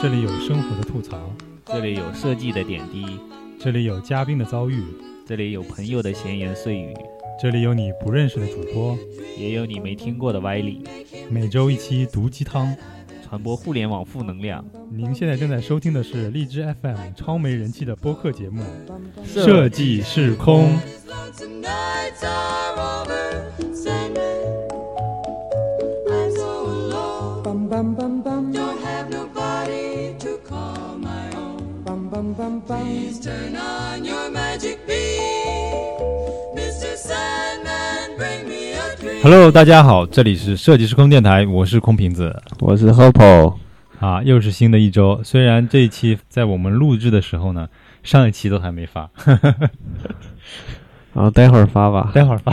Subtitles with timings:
[0.00, 1.18] 这里有生活的吐槽，
[1.64, 3.18] 这里有设计的点滴，
[3.58, 4.84] 这里有嘉宾的遭遇，
[5.26, 6.94] 这里有朋友的闲言碎语，
[7.42, 8.96] 这里有你不认识的主播，
[9.36, 10.84] 也有你没听过的歪理。
[11.28, 12.76] 每周一期毒鸡汤，
[13.26, 14.64] 传播互联网负能量。
[14.92, 18.62] 您现在正在收听的是荔枝 FM 超没人气的播客节目
[19.44, 20.68] 《设计是空》。
[39.22, 43.54] Hello，大家好，这里是设计师空电台，我是空瓶子，我是 Hopo，
[43.98, 45.20] 啊，又是新的一周。
[45.24, 47.66] 虽然这一期在我们录制的时候呢，
[48.04, 49.10] 上一期都还没发，
[51.12, 52.52] 然 后待会儿发吧，待会儿发。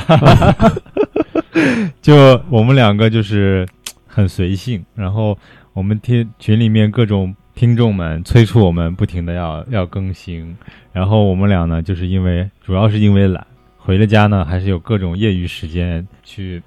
[2.02, 3.68] 就我们两个就是
[4.14, 5.38] 很随性，然后
[5.74, 7.36] 我们听群里面各种。
[7.56, 10.58] 听众们催促我们不停的要要更新，
[10.92, 13.46] 然后我们俩呢，就是因为主要是因为懒，
[13.78, 16.64] 回了家呢，还是有各种业余时间去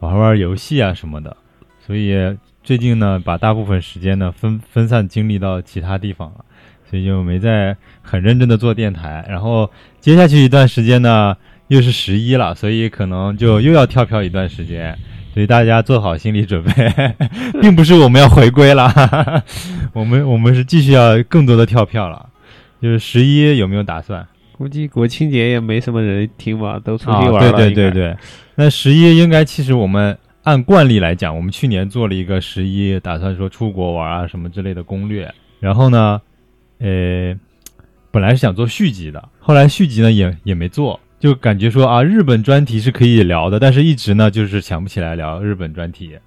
[0.00, 1.34] 玩玩游戏啊什么的，
[1.86, 6.44] 所以最近呢，把大部分时间呢分分散精力到其他地方了，
[6.90, 9.24] 所以就没在很认真的做电台。
[9.26, 11.34] 然后接下去一段时间呢，
[11.68, 14.98] 又是十一了，所以可能就又要跳票一段时间。
[15.40, 16.70] 所以大家做好心理准备，
[17.62, 18.92] 并不是我们要回归了，
[19.94, 22.28] 我们我们是继续要更多的跳票了。
[22.82, 24.26] 就是十一有没有打算？
[24.58, 27.52] 估计国庆节也没什么人听吧，都出去玩了。
[27.52, 28.16] 对对对对，
[28.54, 35.32] 那十一应该其实我们按惯例来讲，我们去年做了一个十一，打算说出国玩啊什么之类的攻略。
[35.58, 36.20] 然后呢，
[36.80, 37.34] 呃，
[38.10, 41.00] 本来是想做续集的，后来续集呢也也没做。
[41.20, 46.18] 就感觉说啊，日本专题是可以聊的，但是一直呢就是想不起来聊日本专题，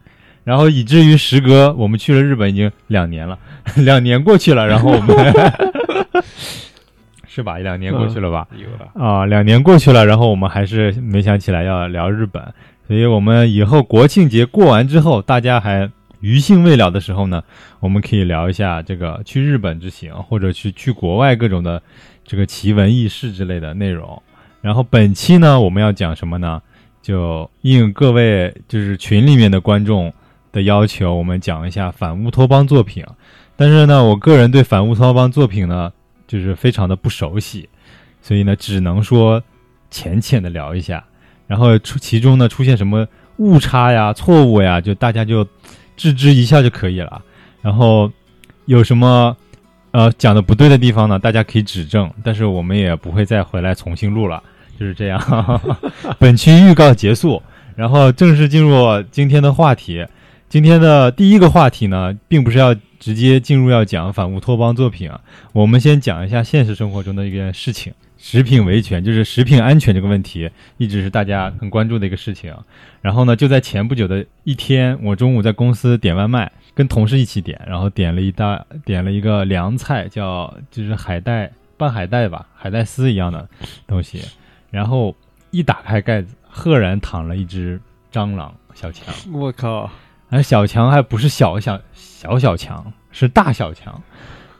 [0.44, 3.39] 然后以至于时隔我们去了日本已经两年了，
[3.83, 5.33] 两年过去了，然后我们
[7.27, 7.58] 是吧？
[7.58, 8.48] 两年过去了吧？
[8.93, 12.54] 啊，两年过去了，然后我们还是没想起来要聊日本，
[12.87, 15.89] 所以我们以后国庆节过完之后，大家还
[16.20, 17.43] 余兴未了的时候呢，
[17.80, 21.81] 我们可以聊一下这个去日本之行，或者去去国外各种的
[22.23, 24.21] 这个奇闻异事之类的内容。
[24.63, 26.61] 然后本期呢，我们要讲什么呢？
[27.01, 30.11] 就应各位就是群里面的观众
[30.53, 33.03] 的要求，我们讲一下反乌托邦作品。
[33.57, 35.91] 但是呢，我个人对反乌托邦作品呢，
[36.25, 37.67] 就是非常的不熟悉，
[38.21, 39.43] 所以呢，只能说
[39.91, 41.03] 浅浅的聊一下。
[41.45, 45.45] 然后出其中呢出现什么误差呀、错误呀，就大家就
[45.97, 47.21] 置之一笑就可以了。
[47.61, 48.09] 然后
[48.63, 49.35] 有什么？
[49.91, 54.41] 呃，讲的不对的地方呢，大家可以指正，但是我们也不会再回来重新录了。
[54.83, 55.17] 就是这样，
[56.20, 57.42] 本期预告结束，
[57.77, 60.05] 然后正式进入今天的话题。
[60.49, 65.20] 今天的第一个话题呢，并不是要直接进入要讲反乌托邦作品啊，
[65.54, 72.54] 我们先讲一下现实生活中的一件事情：食品维权，就是食品安全这个问题，一直是大家很关注的一个事情。
[73.02, 83.49] 然后呢，就在前不久的一天，我中午在公司点外卖，跟同事一起点，然后点了一大点了一个凉菜，叫就是海带拌海带吧，海带丝一样的
[83.88, 84.22] 东西。
[84.73, 85.16] 然后
[85.52, 87.80] 一打开盖子，赫然躺了一只
[88.11, 89.14] 蟑螂小强。
[89.32, 89.88] 我靠！
[90.32, 94.02] 而小强还不是小小小小强，是大小强。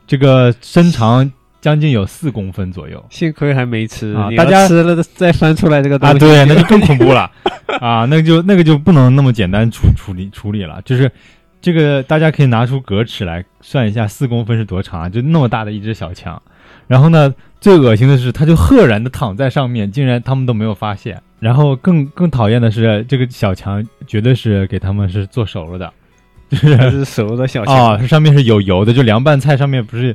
[0.06, 3.04] 这个身长将近有四公分左右。
[3.10, 4.30] 幸亏还没吃啊！
[4.38, 7.32] 大家吃了再翻出来这个东西，啊，对，那就更恐怖了
[7.82, 8.06] 啊！
[8.06, 10.80] 那就那个就不能那么简单处处理处理了。
[10.86, 11.12] 就是
[11.60, 15.10] 这个，大家可以拿出格尺来算一下，四公分是多长啊？
[15.10, 16.40] 就那么大的一只小强。
[16.88, 17.34] 然后呢？
[17.64, 21.22] 最恶心的是，他就赫然的躺在上面，竟然他们都没有发现。
[21.40, 25.94] 然后更更讨厌的是，这个小强绝对是给他们是做熟了的，
[26.52, 30.14] 就是熟的小强啊，上面是有油的，就凉拌菜上面不是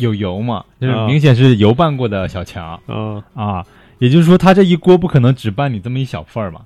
[0.00, 2.80] 有油嘛，就是明显是油拌过的小强。
[2.88, 3.64] 嗯啊，
[4.00, 6.62] 也就是说，他这一锅不可能只拌你这么一小份儿嘛，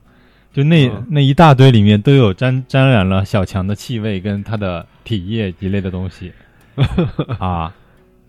[0.54, 6.32] 就那那一大堆里面都有沾沾染了小强的气味跟他的体液一类的东西
[7.38, 7.70] 啊。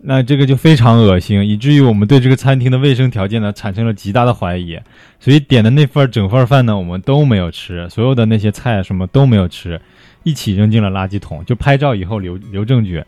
[0.08, 4.78] 那这个就非常恶心，以至于我们对这个餐厅的卫生条件呢产生了极大的怀疑，
[5.18, 9.80] 所以点的那份整份饭呢我们都没有吃，所有的那些菜什么都没有吃，
[10.22, 13.02] 一起扔进了垃圾桶，就拍照以后留留证据，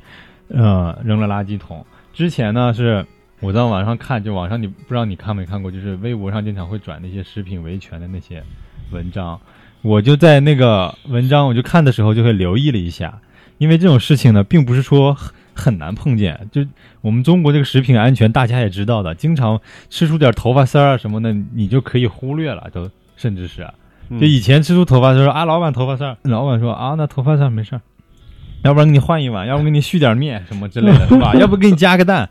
[0.48, 1.86] 嗯，扔了垃圾桶。
[2.12, 3.06] 之前呢是
[3.38, 8.42] 我在网上看，就网上你不知道你看没看过，就是微博上经常会转那些食品维权的那些
[8.90, 9.40] 文章，
[9.82, 13.20] 我就在那个文章我就看的时候就会留意了一下，
[13.58, 15.16] 因为这种事情呢并不是说。
[15.58, 16.64] 很难碰见，就
[17.00, 19.60] 我们中国这个食品安全，大家也知道的，经常
[19.90, 23.68] 吃出点头发丝儿啊什么的，你就可以忽略了，都甚至是，
[24.08, 27.80] 嗯就以前吃出头发丝儿啊，老板头发丝儿，老板说啊，那头发丝儿没事儿，
[28.62, 31.34] 要不然给你换一碗，要不给你续点面什么之类的，是吧？
[31.36, 32.30] 要不给你加个蛋，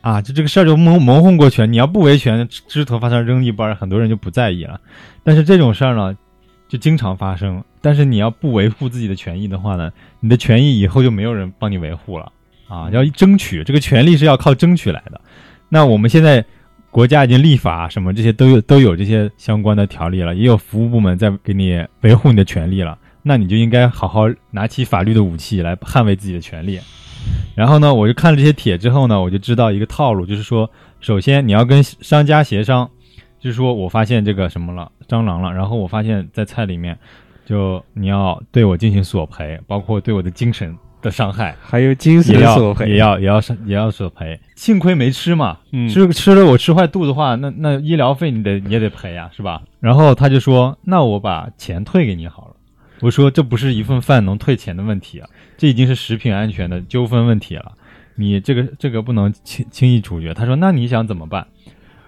[0.00, 1.66] 啊，就这个事儿就蒙蒙混过去了。
[1.66, 4.80] 你要不维权，吃吃头发丝儿扔一半儿，很多人就不在意了。
[5.22, 6.16] 但是这种事儿呢，
[6.68, 7.62] 就经常发生。
[7.80, 12.32] 但是你要不维护自己的权益的话呢，你的权益以后就没有人帮你维护了
[12.68, 12.88] 啊！
[12.90, 15.20] 要争取这个权利是要靠争取来的。
[15.68, 16.44] 那我们现在
[16.90, 22.98] 国家已经立法什么这些都有都有这些相关的条例了，也有服务部门在给你维护你的权利了。
[23.22, 26.78] 那你就应该好好拿起法律的武器来捍卫自己的权利。
[27.54, 30.70] 然后呢，我就看了这些帖之后呢，我就知道一个套路，就是说，
[31.00, 32.90] 首先你要跟商家协商，
[33.40, 36.98] 就是说我发现这个什么了，蟑螂了，然后我发现在菜里面，
[37.46, 44.40] 就你要对我进行索赔，包括对我的精神的伤害，还有精神也要索赔，也要也要是也要索赔。
[44.56, 49.62] 幸亏没吃嘛，嗯吃吃了我吃坏肚子的话，那那医疗费你得你也得赔呀、是吧？
[49.78, 52.54] 然后他就说，那我把钱退给你好了。
[53.00, 55.28] 我说这不是一份饭能退钱的问题啊，
[55.58, 57.72] 这已经是食品安全的纠纷问题了，
[58.16, 60.32] 你这个这个不能轻轻易处决。
[60.32, 61.46] 他说那你想怎么办？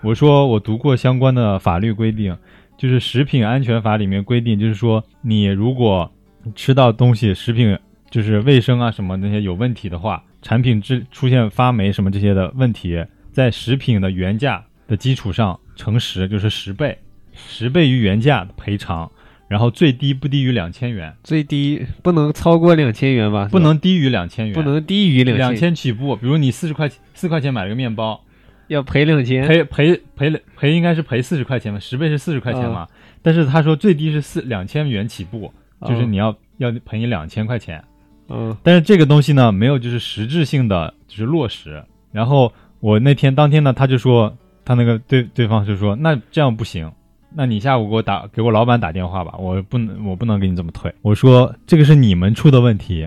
[0.02, 2.34] 我说我读过相关的法律规定，
[2.78, 6.10] 就是食品安全法里面规定，就是说你如果
[6.54, 7.76] 吃到东西食品
[8.11, 16.97] 就是卫生啊什么那些有问题的话，产品质出现发霉什么这些的问题，在食品的原价的基础上乘十，就是十倍，
[17.35, 19.11] 十倍于原价赔偿，
[19.49, 23.49] 然后最低不低于两千元，最低不能超过两千元吧？
[23.50, 26.17] 不能低于两千元，不能低于两两，千起步。
[26.17, 28.25] 比如你四十块四块钱买了个面包，
[28.69, 29.47] 要赔两千。
[29.47, 32.87] 赔赔赔赔应该是赔四十块钱吧，十倍是四十块钱嘛，
[33.20, 37.82] 但是他说最低是四两千元起步，就是哦你要、要赔你两千块钱。
[38.28, 41.82] 嗯但是这个东西呢，没有就是实质性的就是落实。
[42.12, 46.90] 然后我那天当天呢，他就说他那个对对方就说，那这样不行，
[47.34, 50.93] 那你下午给我打给我老板打电话吧，我不能我不能给你这么退。
[51.02, 53.06] 我说这个是你们出的问题，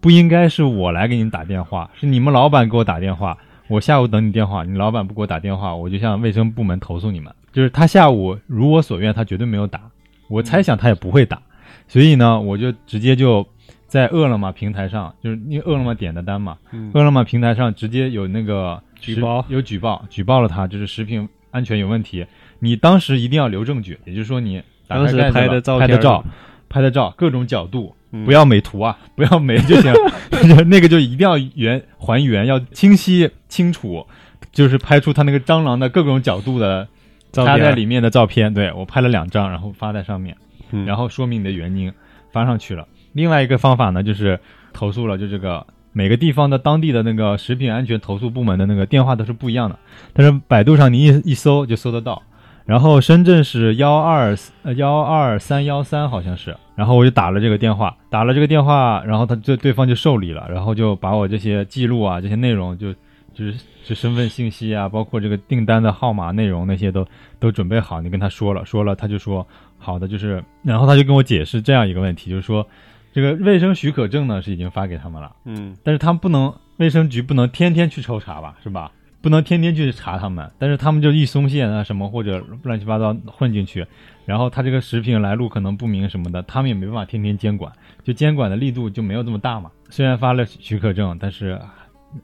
[0.00, 3.36] 不应该是我来给你打电话，是你们老板给我打电话。
[3.68, 7.32] 我下午等你电话，你老板不给我打电话，我就向卫生部门投诉你们。
[7.52, 9.80] 就是他下午如我所愿，他绝对没有打，
[10.28, 11.40] 我猜想他也不会打，
[11.86, 13.46] 所以呢，我就直接就
[13.90, 22.24] 在饿了么平台上，就是因为饿了么点的单嘛，嗯饿了么平台上直接有那个举报有举报，举报了他，就是食品安全有问题。
[22.60, 26.32] 你当时一定要留证据，也就是说你当时拍的照拍的照片，
[26.68, 29.92] 拍的照，各种角度，嗯不要美图啊， 不要美就行，
[30.70, 34.06] 那个就一定要原还原，要清晰清楚，
[34.52, 36.86] 就是拍出他那个蟑螂的各种角度的
[37.32, 38.54] 照片在里面的照片。
[38.54, 40.36] 对我拍了两张，然后发在上面。
[40.70, 41.92] 嗯然后说明你的原因，
[42.30, 42.86] 发上去了。
[43.12, 44.38] 另外一个方法呢，就是
[44.72, 49.78] 投诉了，就这个每个地方的当地的那个食品安全投诉部门的那个电话都是不一样的，
[50.12, 52.22] 但是百度上你一一搜就搜得到。
[52.66, 62.92] 然后深圳是幺二呃幺二三幺三好像是，然后我就打了这个电话，打了这个电话，然后他就对方就受理了，然后就把我这些记录啊这些内容就
[63.34, 63.54] 就是
[63.84, 67.04] 就身份信息啊，包括这个订单的号码内容那些都
[67.40, 69.44] 都准备好，你跟他说了，说了他就说
[69.76, 72.64] 好的，就是然后他就跟我解释这样一个问题，就是说
[73.12, 78.90] 这个卫生许可证呢是已经发给他们了，嗯但是他们不能卫生局不能天天去抽查吧，是吧？
[79.22, 83.86] 不能天天去查他们，但是他们就一松懈啊什么或者乱七八糟混进去，
[84.24, 87.70] 然后他这个食品来路可能不明什么的，他们也没办法天天监管，
[88.02, 89.70] 就监管的力度就没有这么大嘛。
[89.90, 91.60] 虽然发了许可证，但是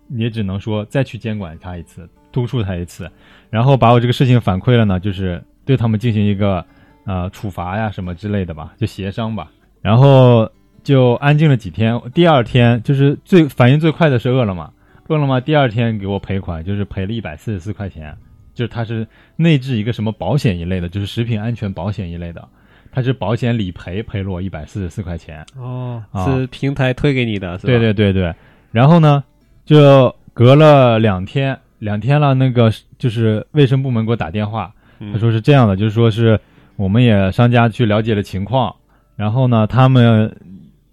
[0.09, 3.11] 也只能说再去监管他一次，督促他一次，
[3.51, 6.65] 然后把我这个事情反馈了呢，就是对他们进行一个
[7.05, 9.51] 呃处罚呀什么之类的吧，就协商吧。
[9.83, 10.51] 然后
[10.87, 14.73] 就安静了几天，第二天就是最反应最快的是饿了么，
[15.09, 18.17] 饿了么第二天给我赔款，就是赔了一百四十四块钱，
[18.55, 22.49] 就是它是内置一个什么保险一类的，就是食品安全保险一类的，
[22.93, 25.45] 它是保险理赔赔了我一百四十四块钱。
[25.59, 26.25] 哦，啊。
[26.25, 27.73] 是平台推给你的，是吧？
[27.73, 28.33] 对对对对，
[28.71, 29.25] 然后呢，
[29.65, 36.39] 就隔了两天，两天了，那个就是卫生部门给我打电话，嗯，他说是这样的，就是说是
[36.77, 38.73] 我们也商家去了解了情况，
[39.17, 40.33] 然后呢，他们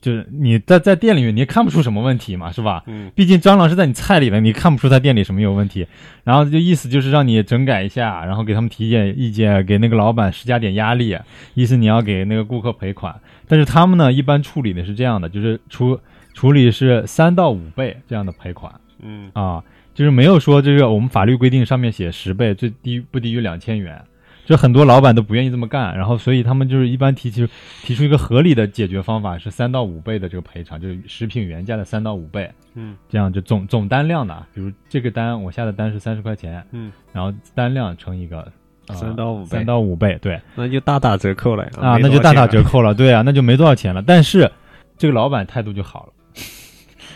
[0.03, 2.83] 就是你在在店里面你也看不出什么问题嘛，是吧？
[2.87, 5.87] 嗯毕竟蟑螂是在你菜里的，你看不出他店里什么有问题。
[6.25, 11.17] 然后就意思就是让你整改一下，然后给他们提点意见，给那个老板施加点压力，
[11.53, 13.15] 意思你要给那个顾客赔款。
[13.47, 15.97] 但是他们呢，一般处理的是这样的，就是处
[16.33, 24.01] 处理是三到五倍这样的赔款嗯啊，就是没有说这个我们法律规定上面写十倍，最低不低于两千元。
[24.45, 27.47] 就很多老板都不愿意这么干，然后所以他们就是一般提出
[27.83, 38.39] 提出一个合理的解决方法是三到五倍的这个赔偿，就是食品原价的三到五倍，嗯这样就总总单量的，比如这个单我下的单是三十块钱，嗯，然后单量乘一个
[38.87, 42.63] 啊三到五倍三到五倍，对那就大打折扣了呀啊，那就大打折。
[42.63, 44.01] 扣了，对啊，那就没多少钱了。
[44.01, 44.49] 但是
[44.97, 46.12] 这个老板态度就好了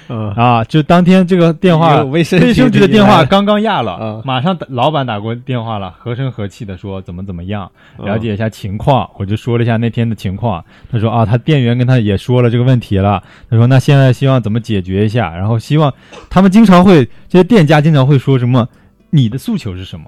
[0.10, 9.10] 嗯，啊，就当天这个电话有卫生卫生局的电话刚刚刚压了啊，马上老板打过电话了，和声和气的说怎么怎么样，嗯了解一下情况。
[9.16, 15.94] 我就说了一下那天的情况，他说啊，他店员跟他也说了这个问题了，他说那现在希望怎么解决一下，然后希望
[16.30, 18.68] 他们经常会这些店家经常会说什么，
[19.10, 20.06] 你的诉求是什么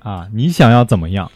[0.00, 0.26] 啊？
[0.34, 1.30] 你想要怎么样？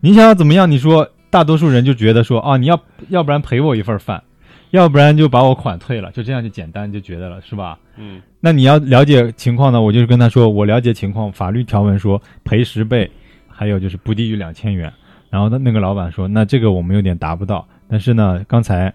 [0.00, 0.70] 你想要怎么样？
[0.70, 4.22] 你说大多数人就觉得说啊，你要要不然赔我一份饭，
[4.70, 7.78] 要不然就把我款退了，就这样就简单就觉得了，是吧？
[7.96, 13.10] 嗯那你要了解情况呢，我就是跟他说，我了解情况，法律条文说赔十倍，
[13.48, 14.92] 还有就是不低于两千元。
[15.30, 18.92] 然后那那个老板说，那这个我们有点达不到，但是呢，刚才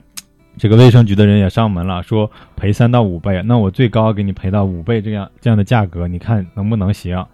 [0.58, 7.26] 这个卫生局的人也上门了，说赔三到五倍，那我最高给你赔到五倍这样这样的价格，你看能不能行？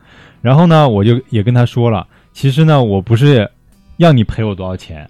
[0.42, 3.50] 然后呢，我就也跟他说了，其实呢，我不是
[3.98, 5.08] 要你赔我多少钱，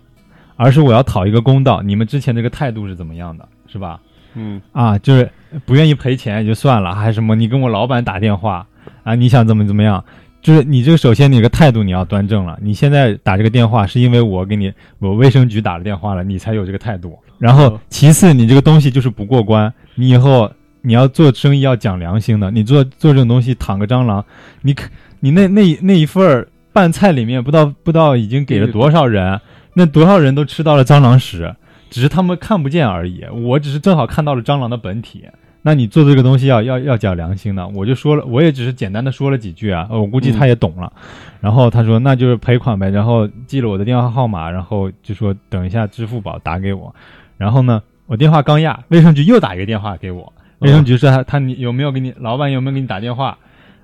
[0.58, 4.02] 而是我要讨一个公道，你们之前这个态度是怎么样的，是吧？
[4.34, 5.30] 嗯啊，就是
[5.66, 8.68] 不愿意赔钱也就算了，还什么你跟我老板打电话
[9.04, 10.04] 啊，你想怎么怎么样？
[10.42, 12.58] 就是你这个首先你这个态度你要端正了。
[12.62, 17.18] 你现在打这个电话是因为我给你我卫生局打了电话了，你才有这个态度。
[17.40, 20.50] 然后嗯其次你这个东西就是不过关，你以后
[20.82, 24.24] 你要做生意要讲良心的，你做做这种东西躺个蟑螂，
[24.62, 24.88] 你可
[25.20, 29.42] 你那那那一份儿拌菜里面不知道不知道已经给了多少人，
[29.78, 31.56] 那多少人都吃到了蟑螂屎。
[31.90, 33.24] 只是他们看不见而已。
[33.32, 35.24] 我只是正好看到了蟑螂的本体。
[35.62, 37.66] 那你做这个东西要要要讲良心的。
[37.70, 40.92] 我就说了，我也只是简单的说了几句啊，呃我估计他也懂了。
[41.40, 46.94] 然后他说那就是赔款呗，然后记了我的电话号码，然后就说等一下支付宝打给我。
[47.38, 53.38] 然后呢，我电话刚压，卫生局又打一个电话给我，卫生局说他他你有没有给你老板有没有给你打电话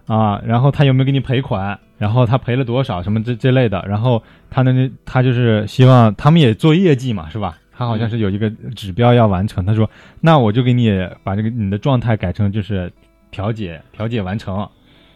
[0.07, 0.41] 啊？
[0.45, 1.79] 然后他有没有给你赔款？
[2.03, 3.81] 然后他赔了多少什么这这类的？
[3.87, 7.57] 然后他那他就是希望他们也做业绩嘛，是吧？
[7.71, 10.91] 他好像是有一个指标要完成，他说：“那我就给你
[11.23, 12.91] 把这个你的状态改成就是
[13.31, 14.69] 调解，调解完成，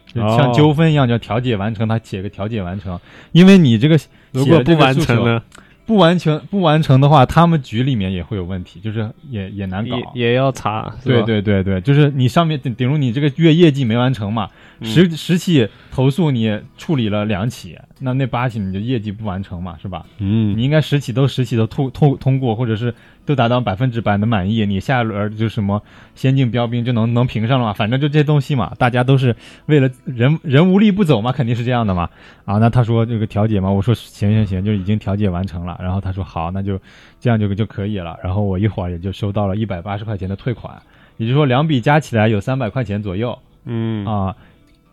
[0.06, 1.86] 就像哦纠纷一样叫调解完成。
[1.86, 2.98] 他写个调解完成，
[3.32, 3.98] 因为你这个
[4.32, 5.42] 如果不完成呢，
[5.88, 9.96] 不完全不完成的话，他们局里面也会有问题，就是也也难搞。
[10.14, 10.94] 也也要查。
[11.02, 20.04] 对，对对对，就是你上面顶顶住你这个月业绩没完成嘛，嗯十十起投诉你处理了两起，那那八起你就业绩不完成嘛，是吧？
[20.18, 22.94] 嗯你应该十起都十起都通通通过，或者是
[23.28, 25.82] 都达到百分之百的满意，你下一轮就什么
[26.14, 27.72] 先进标兵就能能评上了嘛。
[27.74, 32.08] 反正就这些东西嘛，大家都是为了人人无利不走嘛，肯定是这样的嘛。
[32.46, 35.78] 啊，那他说这个调解嘛，我说行行行，就已经调解完成了。
[35.78, 36.80] 然后他说好，那就
[37.20, 38.18] 这样就就可以了。
[38.24, 40.80] 然后我一会儿也就收到了一百八十块钱的退款，
[41.18, 43.38] 也就是说两笔加起来有三百块钱左右。
[43.66, 44.34] 嗯啊，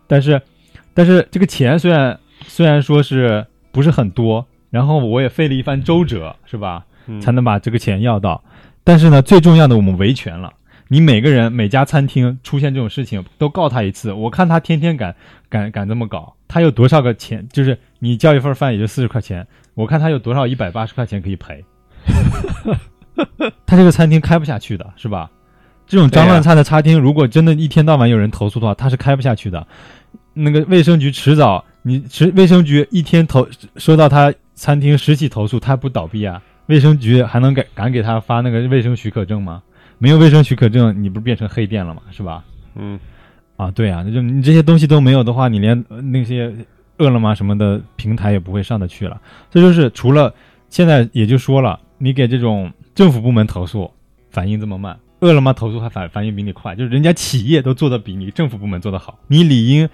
[0.06, 0.42] 但是
[0.92, 6.84] 但是这个钱虽然虽然说是不是很多，然后我也费了一番周折，是吧？
[7.20, 8.42] 才能把这个钱要到。
[8.84, 10.52] 但是呢，最重要的我们维权了。
[10.88, 15.12] 你每个人每家餐厅出现这种事情都告他一次，我看他天天敢
[15.48, 17.44] 敢敢这么搞，他有多少个钱？
[17.52, 19.44] 就是你叫一份饭也就四十块钱，
[19.74, 21.64] 我看他有多少一百八十块钱可以赔。
[23.66, 25.28] 他这个餐厅开不下去的，是吧？
[25.88, 29.66] 这种脏乱差的餐厅，如果真的一天到晚有人投诉的话，他是开不下去的。
[30.34, 36.40] 那个卫生局迟早，你迟卫生局一天投收到他餐厅十起投诉，他不倒闭啊？
[36.66, 39.62] 卫生局还能给敢给他发那个卫生许可证吗？
[39.98, 42.02] 没有卫生许可证，你不是变成黑店了吗？
[42.10, 42.44] 是吧？
[42.74, 42.98] 嗯
[43.56, 46.52] 啊，对啊，那就你这些东西都没有的话，你连呃那些
[46.98, 49.18] 饿了么什么的平台也不会上得去了。
[49.50, 50.34] 这就是除了
[50.68, 53.90] 现在也就说了，你给这种政府部门投诉
[54.28, 59.88] 反应这么慢，饿了么投诉还反反应比你快，就是人家企业都做得比你政府部门做得好，你理应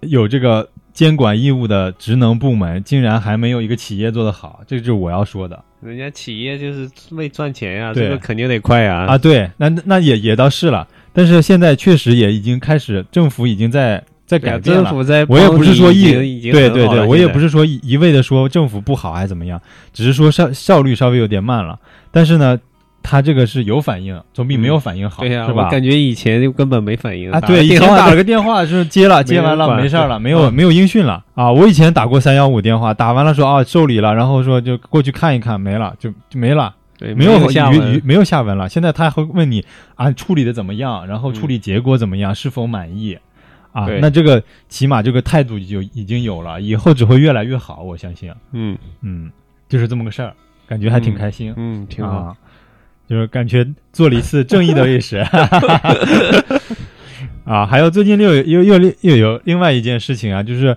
[0.00, 5.62] 有这个监管义务的职能部门，竟然还没有一个企业做得好，这就是我要说的。
[5.82, 9.04] 人家企业就是为赚钱呀，对这个肯定得快呀。
[9.06, 14.84] 啊，对，那那也也倒是了，但是现在确实也已经开始，政府已经在在改变了。
[14.84, 16.12] 政府在我也不是说一
[16.50, 19.60] 对对对，我也不是说一一味的说政府不好还是怎么样，
[19.92, 21.78] 只是说效效率稍微有点慢了。
[22.10, 22.58] 但是呢，
[23.04, 25.66] 他这个是有反应，总比没有反应好，对呀，是吧？
[25.66, 31.52] 我感觉以前就根本没反应啊，对，以前打了个电话就是接了，接完了没事儿了，没有嗯没有音讯了啊。
[31.52, 36.74] 我以前打过三幺五电话，打完了说啊受理了，然后说就过去看一看，没了就就没了。
[36.96, 38.68] 对没有余余下文，没有下文了。
[38.68, 39.64] 现在他还会问你
[39.96, 41.06] 啊，处理的怎么样？
[41.06, 42.34] 然后处理结果怎么样？
[42.34, 43.18] 是否满意？
[43.72, 48.32] 啊，那这个起码这个态度就已经有了，以后只会越来越好，我相信。
[48.52, 49.28] 嗯嗯，
[49.68, 50.32] 就是这么个事儿，
[50.68, 51.52] 感觉还挺开心。
[51.56, 52.12] 嗯，挺好。
[52.12, 52.36] 啊，
[53.08, 55.18] 就是感觉做了一次正义的卫士。
[57.44, 60.76] 啊，还有最近又有又又又有另外一件事情啊，就是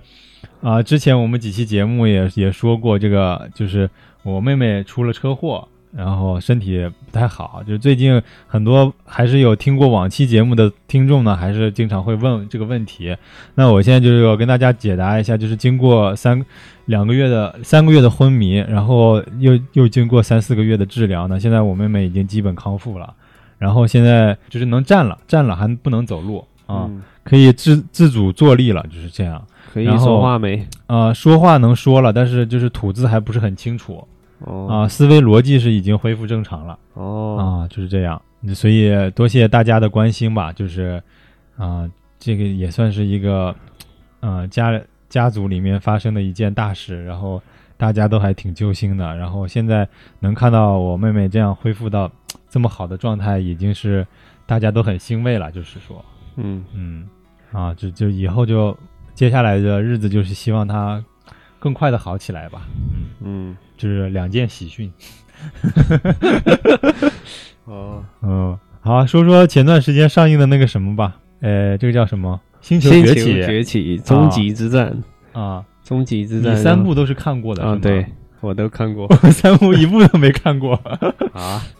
[0.62, 3.90] 啊、之前我们几期节目也也说过，这个就是
[4.24, 13.16] 我妹妹出了车祸，然后身体不太好，就是最近很多还是有听过往期节目的听众呢，还是经常会问这个问题。
[13.56, 16.44] 那我现在就是要跟大家解答一下，就是经过三
[16.86, 23.14] 两个月的三个月的昏迷，然后又又经过三四个月的治疗呢，现在我妹妹已经基本康复了，
[23.58, 29.44] 然后现在就是能站了，站了还不能走路啊，嗯可以自自主坐立了，就是这样。
[29.74, 30.66] 可以说话没？
[30.88, 34.08] 呃，说话能说了，但是就是吐字还不是很清楚
[34.40, 38.22] 哦啊、思维逻辑是已经恢复正常了哦，啊、就是这样。
[38.54, 41.02] 所以多谢大家的关心吧，就是
[41.58, 41.90] 啊、
[42.20, 43.56] 这个也算是一个
[44.20, 44.80] 呃家
[45.10, 47.42] 家族里面发生的一件大事，然后
[47.78, 49.16] 大家都还挺揪心的。
[49.18, 49.88] 然后现在
[50.20, 52.12] 能看到我妹妹这样恢复到
[52.50, 54.06] 这么好的状态，已经是
[54.46, 55.52] 大家都很欣慰了。
[55.52, 56.04] 就是说，
[56.36, 57.10] 嗯嗯，
[57.52, 58.78] 啊，就就以后就
[59.16, 61.04] 接下来的日子，就是希望他
[61.60, 62.62] 更快的好起来吧。
[63.22, 64.92] 嗯，嗯就是两件喜讯。
[67.66, 71.18] 哦，嗯，好，说说前段时间上映的那个什么吧。
[71.42, 72.40] 呃，这个叫什么？
[72.62, 78.06] 星球崛起崛起，终极之战，啊，终极之你战，三部都是看过的啊，对，
[78.42, 80.74] 我都看过 三部一部都没看过。
[81.34, 81.64] 啊。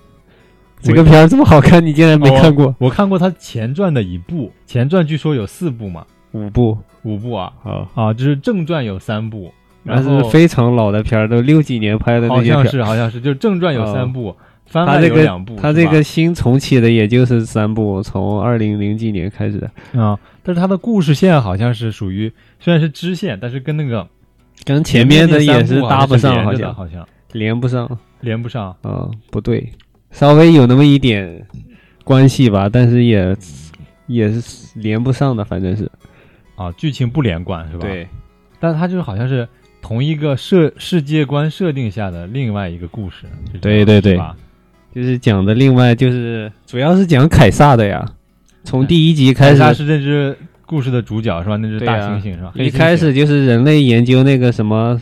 [0.80, 2.74] 这个片儿这么好看，你竟然没看过？
[2.78, 9.57] 我看过他前传的一部，前传据说有四部嘛，五部五部啊啊，啊，就是正传有三部，那
[9.88, 12.68] 然后是非常老的片儿，都六几年拍的那好像些片儿。
[12.70, 24.08] 是好像是，就正传有三部，番他这个外有两部，他这个新重启的也就是三部，从二零零几年开始的，啊、但是他的故事线好像是属于虽然是支线，但是跟那个
[24.64, 27.98] 跟前面的也是搭不上，好像好像连不上。
[28.22, 28.76] 连不上。
[28.82, 29.72] 啊，不对，
[30.10, 31.46] 稍微有那么一点
[32.04, 33.38] 关系吧，但是也
[34.08, 35.88] 也是连不上的，反正是
[36.56, 37.82] 啊，剧情不连贯是吧？。
[37.82, 38.08] 对，
[38.60, 39.48] 但他就是好像是
[39.88, 43.26] 同一个设世界观设定下的另外一个故事。
[43.62, 44.20] 对对对？
[44.94, 48.06] 就是讲的另外就是主要是讲凯撒的呀，
[48.66, 49.54] 从第一集开始。
[49.54, 51.56] 凯撒是这只故事的主角是吧？
[51.56, 52.52] 那只大猩猩是吧？
[52.56, 55.00] 一开始就是人类研究那个什么，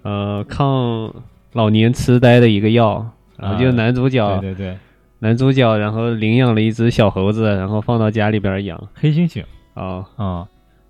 [0.00, 1.14] 呃，抗
[1.52, 4.78] 老年痴呆的一个药，然后就啊男主角，对对对，
[5.18, 8.88] 男主角然后领养了一只小猴子，然后放到家里边养。
[8.94, 9.44] 黑猩猩。
[9.74, 10.46] 啊，啊，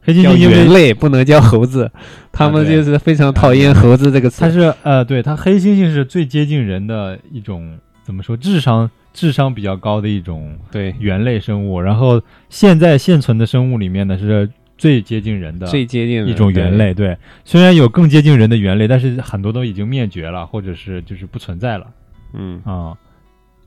[0.09, 1.91] 黑猩叫猩因为猿类，不能叫猴子，
[2.33, 4.41] 他们就是非常讨厌猴子这个词。
[4.41, 10.95] 它是呃，对它黑猩猩是最接近人的一种怎么说智商智商比较高的一种对。
[10.99, 16.95] 猿类生物，然后现在现存的生物里面呢是最接近人的最接近的一种猿，类。
[16.95, 21.87] 对，虽然有更接近人的猿类，但是很多都已经灭绝了，或者是就是不存在了。
[22.33, 22.97] 嗯，啊、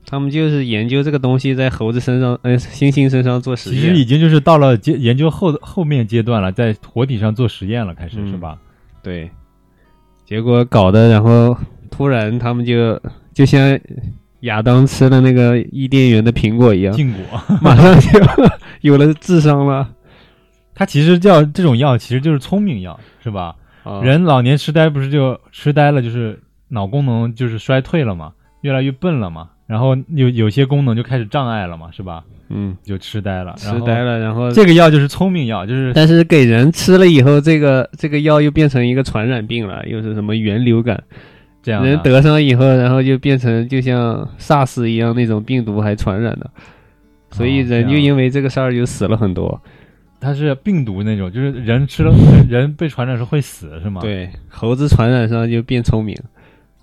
[0.06, 3.94] 他们就是研究这个东西在猴子身上，呃，猩猩身上做实验其实。
[3.96, 8.58] 已经就是到了阶研究后后面阶段了，在活体上做实验了，开始、嗯是吧？
[9.02, 9.30] 对，
[10.26, 11.56] 结果搞的，然后
[11.90, 13.00] 突然他们就
[13.32, 13.78] 就像
[14.40, 18.20] 亚当吃了那个伊甸园的苹果一样，禁果，马上就
[18.82, 19.88] 有了智商了。
[20.74, 23.54] 它其实叫这种药，其实就是聪明药，是吧？
[23.84, 32.24] 啊人老年痴呆不是就痴呆了，就是脑功能就是衰退了嘛，越来越笨了嘛，然后有有些功能就开始障碍了嘛，是吧？
[32.54, 34.18] 嗯，就痴呆了，痴呆了。
[34.18, 41.02] 然后这个药就是聪明药，就是但是给人吃了以后，这个这个药又变成一个传染病了，又是什么源流感，
[41.62, 41.88] 这样的。
[41.88, 46.50] 人得上以后，然后就变成就像 SARS 一样那种病毒还传染的，
[47.30, 49.58] 所以人就因为这个事儿就死了很多。
[50.20, 54.02] 它是病毒那种，就是人吃了人 人被传染是会死，是吗？。
[54.02, 56.14] 对，猴子传染上就变聪明，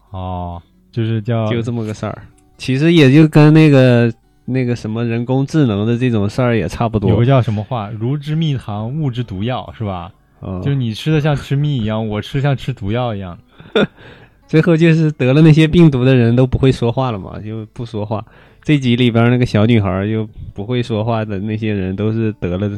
[0.10, 0.60] 哦，
[0.92, 2.24] 就是叫就这么个事儿。
[2.60, 4.14] 其实也就跟那个
[4.46, 7.26] 那个什么人工智能的这种事儿也差不多有个。
[7.26, 10.12] 叫什么话，如之蜜糖，物之毒药，是吧？
[10.42, 13.40] 嗯就是你吃的像吃蜜一样，我吃像吃毒药一样。
[14.46, 18.24] 最后就是得了那些病毒的人都不会说话了嘛，就不说话。
[18.62, 22.70] 这集里边那个小女孩就不会说话的那些人都是得了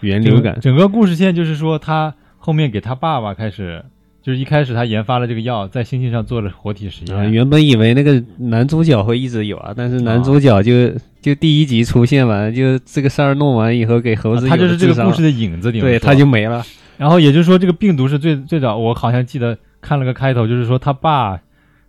[0.00, 0.62] 原流感整。
[0.62, 3.84] 整个故事线就是说，他后面给他爸爸开始，
[4.22, 7.32] 就是一开始他研发了这个药，在猩猩上做了活体实啊，验。
[7.32, 10.90] 原本以为那个男主角会一直有啊，但是男主角就、
[11.22, 16.62] 就第一集出现完，就这个事儿弄完以后给猴子、啊他就是这个故事，的影子，对，他就没了。
[16.98, 21.40] 然后也就是说，这个病毒是最最早，我好像记得看了个开头，就是说他爸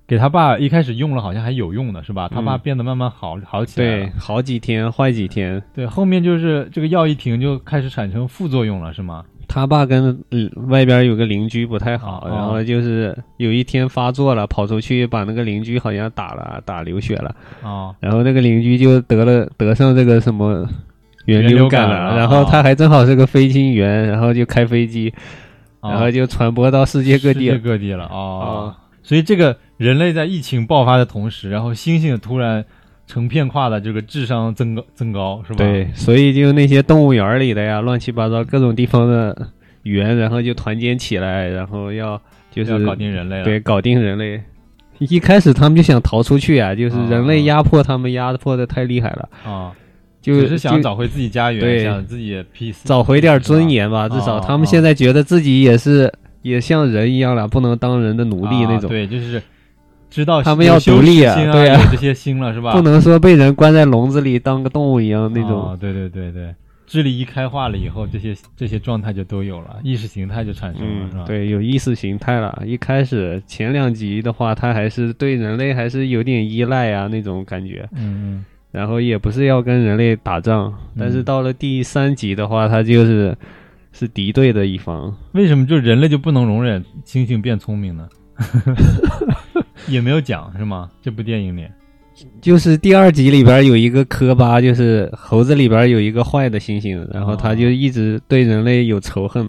[0.07, 2.29] 给他爸一开始用了，好像还有用的是吧？
[2.33, 4.05] 他爸嗯变得慢慢好好起来了。
[4.05, 9.25] 对，好几天坏几天，对，后面就是这个药一停就开始产生副作用了，是吗？
[9.53, 12.29] 他爸跟、嗯外边有个邻居不太好，哦。
[12.31, 20.65] 然后就是有一天发作了，跑出去把那个邻居好像打了，打流血了，啊、然后那个邻居就得了得上这个什么
[21.25, 25.13] 原原流流感了，感了然后哦他还正好是个飞行员，然后就开飞机，
[25.81, 27.57] 啊然后就传播到世界各世界地。
[27.59, 28.73] 各地了哦。
[28.73, 32.63] 啊所以这个人类在疫情爆发的同时，然后猩猩突然
[33.11, 35.57] 成片化的这个智商增高增高，是吧？
[35.57, 39.49] 对，所以就那些动物园里的呀，乱七八糟各种地方的
[39.83, 43.43] 猿，然后就团结起来，然后要就是要搞定人类了。
[43.43, 44.41] 对搞定人类。
[44.99, 49.73] 一开始他们就想逃出去啊，就是人类压迫他们，压迫的太厉害了，啊，
[50.21, 54.07] 就只是想找回自己家园，对想自己 peace，找回点尊严吧。
[54.07, 56.09] 至少哦他们现在觉得自己也是
[56.43, 59.41] 也像人一样了，不能当人的奴隶那种，啊对，就是
[60.11, 62.73] 知道他们要独立啊啊，对啊这些心了是吧？
[62.73, 65.69] 不能说被人关在笼子里当个动物一样那种。
[65.69, 66.53] 啊对对对对，
[66.85, 71.23] 智力一开化了以后，这些这些状态就都有了，意识形态就产生了，是吧？
[71.23, 72.61] 嗯，，对，有意识形态了。
[72.65, 83.37] 一开始前两集的话，他还是对人类还是有点依赖啊那种感觉，嗯然后也不是要跟人类打仗，但是嗯到了第三集的话，他就是
[83.93, 85.05] 是敌对的一方。
[85.05, 88.07] 嗯，为什么就人类就不能容忍猩猩变聪明呢？
[89.87, 90.89] 也没有讲是吗？
[91.01, 91.65] 这部电影里。
[92.39, 99.47] 就是第二集里边有一个科巴，就是猴子里边有一个坏的猩猩，然后他就一直对人类有仇恨，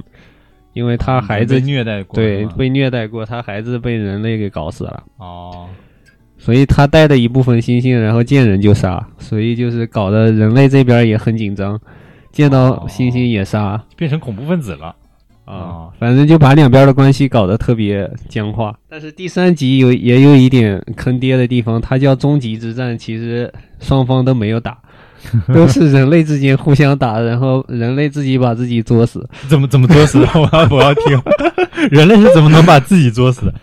[0.72, 5.02] 因为他孩子被虐待过，对被虐待过，他孩子被人类给搞死了。
[5.18, 5.68] 哦，
[6.38, 11.78] 所以他带的一部分猩猩，然后见人就杀，所以就是搞得人类这边也很紧张，
[12.30, 12.86] 见到哦。
[12.88, 13.84] 猩猩也杀。
[13.96, 14.94] 变成恐怖分子了
[15.44, 18.74] 啊啊，反正就把两边的关系搞得特别僵化。
[18.88, 24.78] 但是第三集有也有一点坑爹的地方，它叫终极之战，其实双方都没有打，
[25.52, 29.28] 都是人类之间互相打，然后人类自己把自己作死。
[29.48, 30.28] 怎么怎么作死的？
[30.34, 31.20] 我要我要听，
[31.90, 33.54] 人类是怎么能把自己作死的？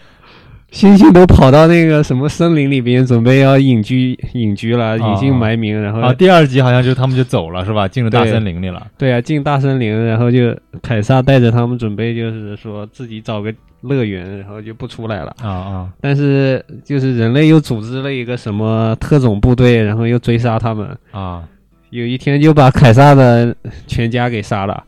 [0.72, 7.88] 猩猩都跑到那个什么森林里边，准备要隐居隐居了，啊隐姓埋名，然后啊，第二集好像就他们就走了是吧？
[7.88, 8.88] 进了大森林里了。
[8.98, 15.36] 对啊，进大森林，然后就凯撒带着他们准备，就是说自己找个乐园，然后就不出来了。
[15.42, 20.88] 啊啊但是就是人类又组织了一个什么特种部队，然后又追杀他们。
[21.12, 21.44] 啊
[21.90, 23.56] 有一天就把凯撒的
[23.88, 24.84] 全家给杀了，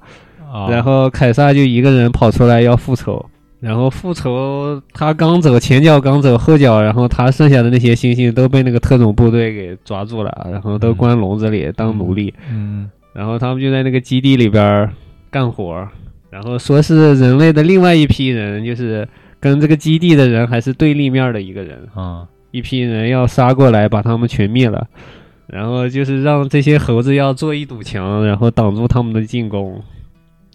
[0.54, 0.70] 啊！
[0.70, 3.26] 然后凯撒就一个人跑出来要复仇。
[3.62, 12.34] 然后复仇，他刚走，前脚刚走，后脚，然后他剩下的那些猩猩都被那个特种部队给抓住了，然后都关笼子里当奴隶。
[12.50, 14.92] 嗯然后他们就在那个基地里边儿
[15.30, 15.90] 干活儿，
[16.30, 19.08] 然后说是人类的另外一批人，就是
[19.40, 24.88] 跟这个基地的人还是对立面的一个人，啊一批人要杀过来把他们全灭了，
[25.48, 29.82] 然后就是让这些猴子要做一堵墙，然后挡住他们的进攻，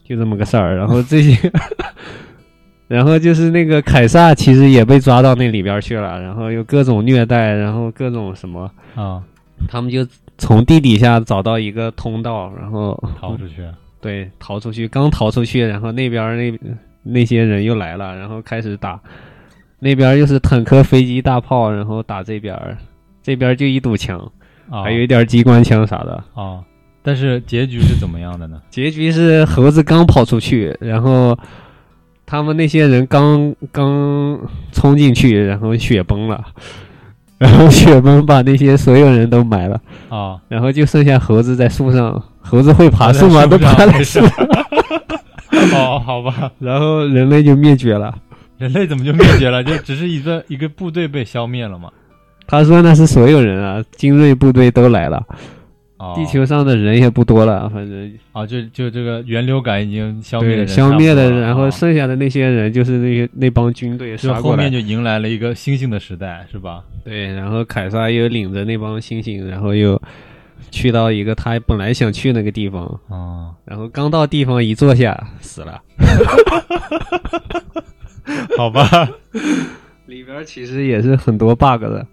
[0.03, 0.77] 就这么个事儿。
[0.77, 1.53] 然后这些，
[2.89, 9.23] 然后就是那个凯撒其实也被抓到那里边儿去了，然后又各种虐待，然后各种什么，啊，
[9.69, 10.07] 他们就
[10.39, 13.65] 从地底下找到一个通道，然后逃出去。
[14.01, 16.59] 对，逃出去，刚逃出去，然后那边儿那
[17.03, 19.01] 那些人又来了，然后开始打，
[19.81, 22.77] 那边儿又是坦克、飞机、大炮，然后打这边儿，
[23.21, 24.19] 这边儿就一堵墙，
[24.71, 26.23] 啊，还有一点机关枪啥的。
[26.35, 26.61] 啊，
[27.03, 28.63] 但是结局是怎么样的呢？
[28.71, 31.37] 结局是猴子刚跑出去，然后
[32.27, 34.39] 他们那些人刚刚
[34.73, 36.45] 冲进去，然后雪崩了，
[37.39, 42.23] 然后雪崩把那些所有人都埋了，啊，然后就剩下猴子在树上。
[42.49, 43.45] 猴子会爬树吗？
[43.45, 44.47] 都爬在树上。
[45.75, 48.15] 哦，好吧，然后人类就灭绝了。
[48.57, 49.65] 人类怎么就灭绝了？
[49.65, 51.91] 就只是一个一个部队被消灭了嘛？
[52.47, 55.21] 他说那是所有人啊，精锐部队都来了，
[55.99, 58.13] 哦，地球上的人也不多了，反正。
[58.33, 64.59] 啊，就就这个源流感已经消灭了消灭了然后啊剩下的那些人就是那些那帮军队就杀过来。
[64.59, 66.83] 后面就迎来了一个猩猩的时代，是吧？
[67.05, 70.01] 对，然后凯撒又领着那帮猩猩，然后又
[70.71, 75.81] 去到一个他本来想去那个地方，啊，然后刚到地方一坐下死了。
[78.59, 79.09] 好吧，
[80.07, 82.05] 里边其实也是很多 bug 的，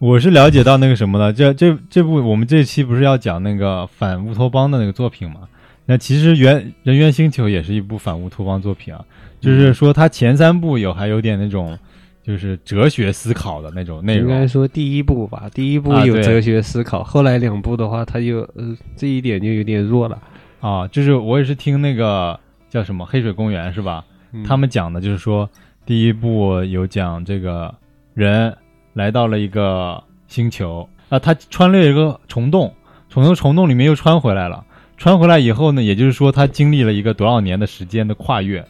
[0.00, 5.40] 我是了解到那个什么了，这这这部我们这期不是要讲那个反乌托邦的那个作品嘛？
[5.84, 9.04] 那其实原人猿星球也是一部反乌托邦作品啊，
[9.40, 11.78] 就是说它前三部有还有点那种
[12.22, 20.18] 就是哲学思考的那种内容应该说第一部吧，第一部有哲学思考，后来两部的话，它就呃这一点就有点弱了。
[20.60, 24.02] 啊，就是我也是听那个叫什么黑水公园是吧？
[24.32, 25.46] 嗯他们讲的就是说，
[25.84, 27.74] 第一部有讲这个
[28.14, 28.56] 人
[29.00, 32.74] 来到了一个星球啊，他穿越一个虫洞，
[33.08, 34.62] 从那个虫洞里面又穿回来了。
[34.98, 38.62] 穿回来以后呢，也就是说他经历了一个多少年的时间的跨越，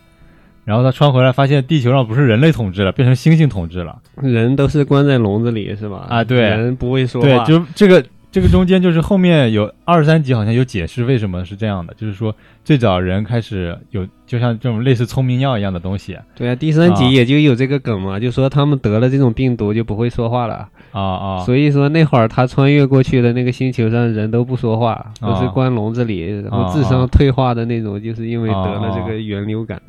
[0.64, 3.99] 然后他穿回来发现地球上不是人类统治了，变成猩猩统治了。
[4.14, 6.07] 人都是关在笼子里是吧？
[6.09, 16.16] 啊对人不会说对，话，就这个这个中间就是后面有二三集好像有解释为什么是这样的，就是说最早人开始有就像这种类似聪明药一样的东西。
[16.37, 16.95] 对啊，第三啊。
[16.95, 29.09] 集也就有这个梗嘛，就说他们得了这种病毒就不会说话了，啊啊，所以说那会儿他穿越过去的那个星球上人都不说话，都是啊关笼子里，然啊后智商退化的那种，就是因为啊得了这啊。
[29.09, 29.83] 个源流感。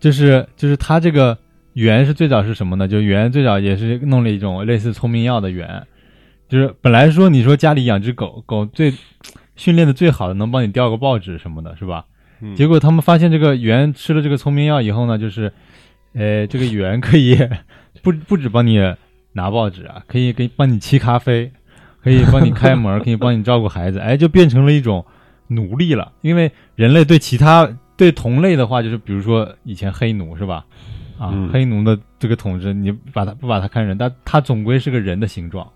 [0.00, 1.36] 就是就是他这个
[1.74, 2.88] 猿是最早是什么呢？
[2.88, 5.82] 就猿最早也是弄了一种类似聪明药的猿，
[6.48, 8.92] 就是本来说你说家里养只狗狗最
[9.56, 12.04] 训练的最好的能帮你叼个报纸什么的，是吧？
[12.40, 15.52] 嗯结果他们发现这个猿吃了这个聪明药以后呢，就是，
[16.14, 17.36] 呃，这个猿可以
[18.02, 18.78] 不不止帮你
[19.32, 21.50] 拿报纸啊，可以给帮你沏咖啡，
[22.00, 25.04] 可以帮你开门， 可以帮你照顾孩子，哎，就变成了一种
[25.48, 26.12] 奴隶了。
[26.22, 30.64] 因为人类对其他对同类的话，就是比如说以前黑奴是吧？
[31.18, 35.68] 啊，嗯黑奴的这个统治，你把它不把它看人，但它总归是个人的形状。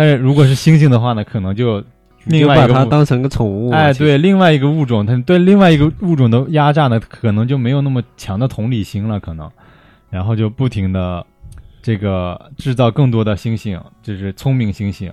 [0.00, 1.84] 但是如果是猩猩的话呢，可能就
[2.24, 3.68] 另外把外一个物它当成个宠物。
[3.68, 9.50] 哎，对，另外一个物种，它对另外一个物种的压榨呢，可能就没有那么强的同理心了，可能，
[10.08, 11.26] 然后就不停的
[11.82, 15.12] 这个制造更多的猩猩，就是聪明猩猩，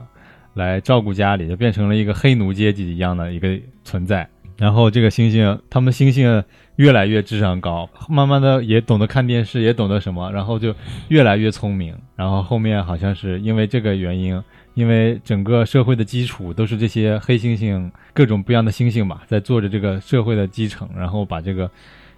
[0.54, 4.26] 来照顾家里，就变成了一个黑奴阶级一样的一个存在。
[4.56, 6.42] 然后这个猩猩，他们猩猩
[6.78, 10.74] 越来越智商高，慢慢的也懂得看电视，也懂得什么，然后就
[11.10, 11.94] 越来越聪明。
[12.16, 14.42] 然后后面好像是因为这个原因，
[14.78, 21.68] 因为整个社会的基础都是这些黑猩猩各种不一样的猩猩吧，在做着这个社会的基层，然后把这个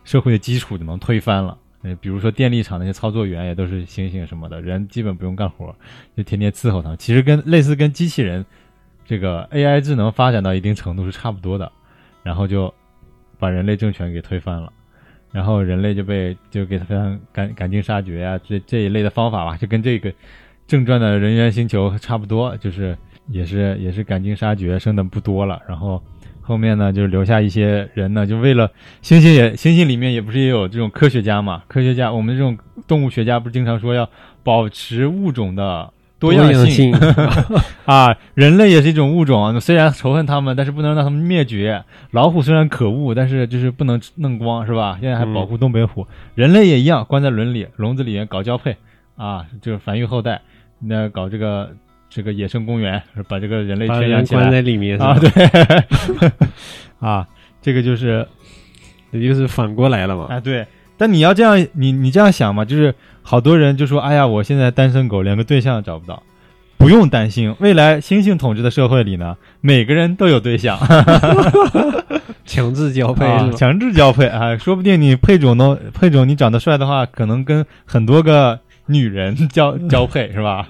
[0.03, 1.57] 社会的基础就能推翻了。
[1.83, 5.73] 呃，比如说电力厂那些操作员也都是猩猩什么的，人基本不用干活，
[6.17, 6.97] 就天天伺候他们。
[6.97, 8.45] 其实跟类似跟机器人
[9.05, 11.71] 这个 AI 智能发展到一定程度是差不多的，
[12.23, 12.73] 然后就
[13.39, 14.69] 把人类政权给推翻了。
[15.31, 20.13] 然后人类就被就给他非常赶赶尽杀绝啊，这这一类的方法吧，就跟这个
[20.69, 22.95] 正传的人猿星球差不多，就是
[23.27, 25.59] 也是也是赶尽杀绝，剩的不多了。
[25.67, 25.99] 然后
[26.41, 28.69] 后面呢，就是留下一些人呢，就为了
[29.01, 31.63] 猩猩也猩猩里面也不是也有这种科学家嘛？
[31.67, 32.55] 科学家，我们这种
[32.87, 34.07] 动物学家不是经常说要
[34.43, 36.93] 保持物种的多样样性
[37.85, 41.83] 啊，人类也是一种物种啊，虽然仇恨他们，但是不能让他们灭绝。
[42.11, 44.99] 老虎虽然可恶，但是就是不能弄光，是吧？
[45.01, 46.05] 现在还保护东北虎，
[46.35, 48.77] 人类也一样，关在笼里，笼子里面搞交配
[49.15, 50.41] 啊，就是繁育后代，
[50.79, 51.69] 那搞这个
[52.09, 55.29] 这个野生公园，把这个人类圈养起来关在里面啊，对，
[56.99, 57.27] 啊，
[57.61, 58.25] 这个就是
[59.11, 60.27] 也就是反过来了嘛。
[60.29, 60.65] 啊，对。
[60.97, 66.21] 但你要这样，你你这样想嘛，就是好多人就说，哎呀，我现在单身狗，连个对象找不到。
[66.77, 70.79] 不用担心，未来猩猩统治的社会里呢， 每个人都有对象，
[72.45, 73.49] 强制交配啊？
[73.55, 80.67] 强制交配啊，说不定你配种呢，配种你长得帅的话，可能跟很多个女人交交配是吧？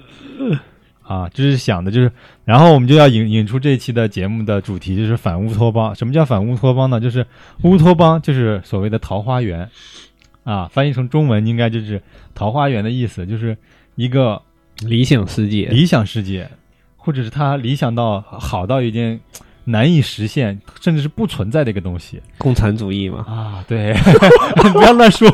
[1.02, 2.12] 啊，就是想的，就是，
[2.44, 5.92] 然后我们就要引引出这一期的节目的主题，就是反乌托邦。
[5.92, 7.00] 什么叫反乌托邦呢？
[7.00, 7.26] 就是
[7.62, 9.68] 乌托邦就是所谓的桃花源，
[10.44, 12.00] 啊，翻译成中文应该就是
[12.32, 13.56] 桃花源的意思，就是
[13.96, 14.40] 一个
[14.84, 16.48] 理想世界，理想世界，
[16.96, 19.18] 或者是他理想到好到一件
[19.64, 23.24] 难以实现，甚至是不存在的一个东西共产主义嘛。
[23.28, 23.64] 啊！
[23.68, 23.94] 对，
[24.72, 25.28] 不要乱说，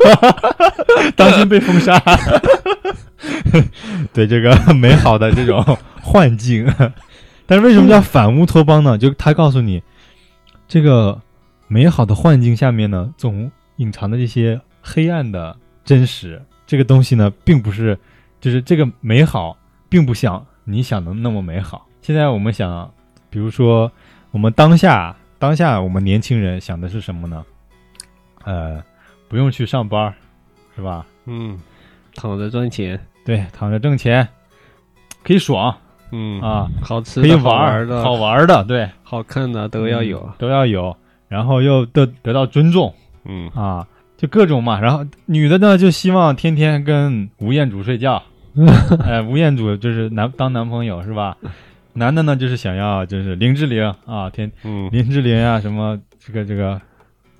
[1.15, 1.99] 当心被封杀。
[4.13, 5.63] 对这个美好的这种
[6.01, 6.71] 幻境，
[7.45, 8.97] 但是为什么叫反乌托邦呢？
[8.97, 9.81] 就他告诉你，
[10.67, 11.19] 这个
[11.67, 16.41] 美好的幻境下面呢，总隐藏着一些黑暗的真实。
[16.65, 17.97] 这个东西呢，并不是，
[18.41, 19.57] 就是这个美好，
[19.89, 21.87] 并不像你想的那么美好。
[22.01, 22.91] 现在我们想，
[23.29, 23.91] 比如说
[24.31, 27.43] 我们当下，当下我们年轻人想的是什么呢？
[28.43, 28.81] 呃，
[29.27, 30.13] 不用去上班，
[30.75, 31.05] 是吧？
[31.25, 31.59] 嗯，
[32.15, 34.27] 躺着赚钱，对，躺着挣钱，
[35.23, 35.75] 可以爽
[36.11, 40.33] 嗯啊，好吃的、好可以玩的、好玩的，对，好看的都要有嗯。
[40.37, 40.95] 都要有，
[41.27, 42.93] 然后又得得到尊重
[43.25, 43.85] 嗯，啊，
[44.15, 44.79] 就各种嘛。
[44.79, 48.23] 然后女的呢，就希望天天跟吴彦祖睡觉，
[49.03, 51.35] 哎，吴彦祖就是男当男朋友是吧？
[51.97, 56.79] 男的呢，就是想要就是林志玲啊，天嗯，林志玲啊，什么这个这个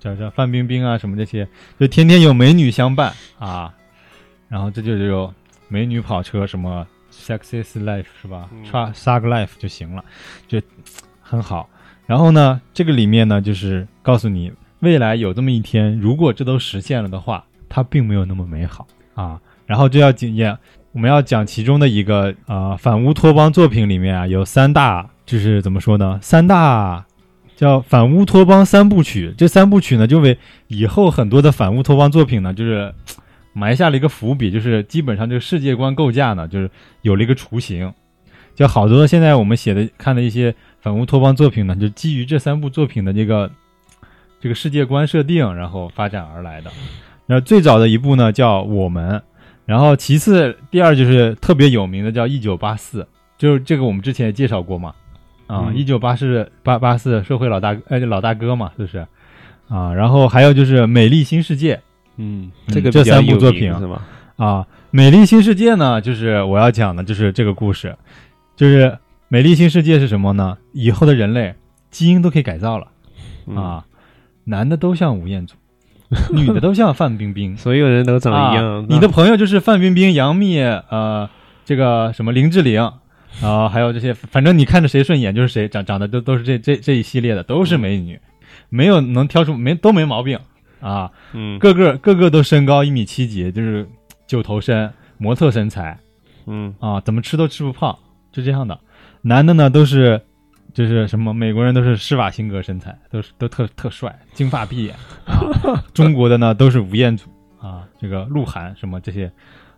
[0.00, 1.46] 叫叫范冰冰啊，什么这些，
[1.78, 3.72] 就天天有美女相伴啊，
[4.48, 5.32] 然后这就有
[5.68, 10.04] 美女跑车什么 sexy life 是吧嗯？tra sag life 就行了，
[10.48, 10.60] 就
[11.20, 11.70] 很好。
[12.06, 19.40] 然后呢，这个里面呢，就是告诉你，未来有这么一天，如果这都实现了的话，它并没有那么美好啊。
[19.66, 20.58] 然后就要检验，
[20.92, 26.18] 我们要讲其中的一个啊、呃反乌托邦作品里面啊，有三大，就是怎么说呢？
[26.22, 27.04] 三大
[27.54, 29.34] 叫反乌托邦三部曲。
[29.36, 32.92] 这三部曲呢，就为以后很多的反乌托邦作品呢，就是
[33.52, 36.70] 埋下了一个伏笔，就是基本上这个世界观构架呢，就是
[37.02, 37.92] 有了一个雏形。
[38.54, 43.50] 就好多现在我们写的看的一些反乌托邦作品呢，就基于这三部作品的这个
[44.40, 46.70] 这个世界观设定，然后发展而来的。
[47.26, 49.16] 那最早的一部呢叫《我们》，
[49.68, 53.02] 然后其次第二就是特别有名的叫《一九八四》，
[53.36, 54.94] 就是这个我们之前也介绍过嘛。
[55.46, 59.06] 啊，嗯一九八四八八四社会老大呃老大哥嘛，是不是？
[59.68, 61.76] 啊，然后还有就是《美丽新世界》。
[62.16, 64.00] 嗯，嗯这这个这三部作品是吗？
[64.36, 67.94] 啊，《美丽新世界》呢，就是我要讲的，就是这个故事，
[68.56, 68.86] 就是
[69.28, 70.56] 《美丽新世界》是什么呢？
[70.72, 71.54] 以后的人类
[71.90, 72.86] 基因都可以改造了、
[73.46, 73.84] 嗯，啊，
[74.44, 75.54] 男的都像吴彦祖，
[76.32, 78.86] 女的都像范冰冰所有人都长啊一样。
[78.88, 81.28] 你的朋友就是范冰冰、杨幂，呃，
[81.64, 82.90] 这个什么林志玲。
[83.40, 88.18] 啊、还有这些，反正你看着谁顺眼就是谁，长长得都都是这这这一系列的，都是美女，
[88.68, 90.40] 没有能挑出没都没毛病
[90.80, 91.10] 啊。
[91.34, 93.86] 嗯个个个个都身高一米七几，就是
[94.26, 95.96] 九头身，模特身材
[96.46, 97.96] 嗯啊，怎么吃都吃不胖，
[98.32, 98.80] 就这样的。
[99.22, 100.22] 男的呢都是，
[100.78, 104.94] 就是什么美国人都是施瓦辛格身材，都是都特特帅，金发碧眼
[105.26, 105.42] 啊。
[105.92, 107.28] 中国的呢都是吴彦祖
[107.60, 109.28] 啊，这个鹿晗什么这些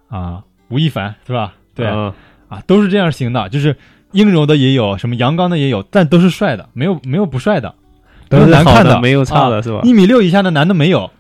[0.09, 1.55] 啊，吴亦凡是吧？
[1.75, 2.15] 对啊
[2.49, 3.75] 啊都是这样型的，就是
[4.13, 7.75] 阴柔的也有，什么阳刚的也有，但都是帅的，没有没有不帅的，
[8.29, 11.11] 都是好难看的没有差的啊是吧一米六以下的男的没有。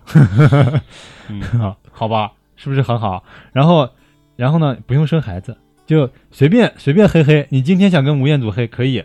[1.31, 3.25] 嗯 啊，好吧，是不是很好？
[3.55, 3.89] 然后，
[4.37, 7.47] 然后呢，不用生孩子，就随便随便黑黑。
[7.49, 9.03] 你今天想跟吴彦祖黑可以，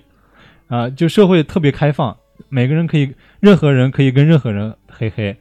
[0.67, 2.17] 啊、就社会特别开放，
[2.49, 5.37] 每个人可以，任何人可以跟任何人嘿嘿，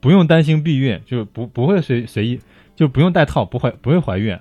[0.00, 2.40] 不用担心避孕，就不不会随随意，
[2.76, 4.36] 就不用带套，不怀不会怀孕，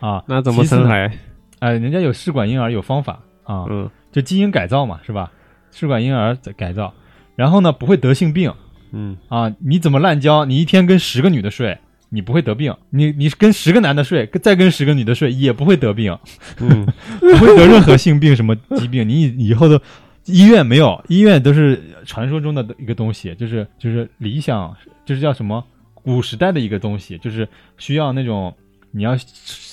[0.00, 0.64] 啊，那怎么？
[0.64, 1.10] 生孩？
[1.58, 5.30] 哎、人家有试管婴儿有方法啊，嗯就基因改造嘛，是吧？
[5.70, 6.94] 试管婴儿改造，
[7.36, 8.52] 然后呢，不会得性病。
[8.92, 10.44] 嗯啊，你怎么滥交？
[10.44, 11.78] 你一天跟十个女的睡，
[12.10, 16.18] 你不会得病；你你跟十个男的睡，跟再跟十个女的睡，也不会得病，
[16.58, 16.84] 嗯
[17.18, 19.08] 不会得任何性病什么疾病。
[19.08, 19.80] 你以以后的
[20.26, 28.54] 医院没有，医院都是传说中的一个东西，就是就是理想，就是叫什么古时代的一个东西，就是需要那种
[28.90, 29.16] 你要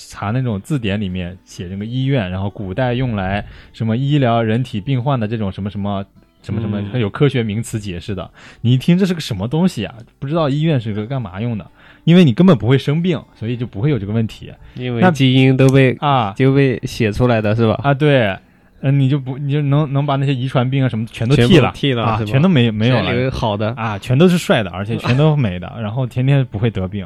[0.09, 6.05] 查那种字典里面写那个医院，然后古代用来什么医疗人体病患的这种什么什么。
[6.43, 9.93] 什么什么它有科学名词解释的，你一听这是个什么东西啊？
[10.17, 11.69] 不知道医院是个干嘛用的，
[12.07, 17.77] 因为你根本不会生病，所以就不会有这个问题那因为基因都被啊就被写出来的是吧？
[17.83, 17.93] 啊！
[17.93, 18.33] 对，
[18.79, 27.05] 嗯、你就不你就能能把那些遗传病啊什么全都剃了，啊，剃了啊全都没没有了好的，啊，全都是帅的，而且全都美的， 然后天天不会得病，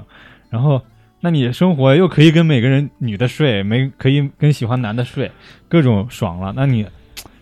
[0.52, 0.80] 然后
[1.20, 5.32] 那你生活又可以跟每个人女的睡，没可以跟喜欢男的睡，
[5.68, 6.86] 各种爽了，那你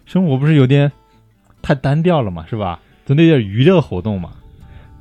[0.05, 0.89] 生活不是有点
[1.61, 2.79] 太单调了嘛，是吧？
[3.05, 4.29] 总得有点娱乐活动嘛，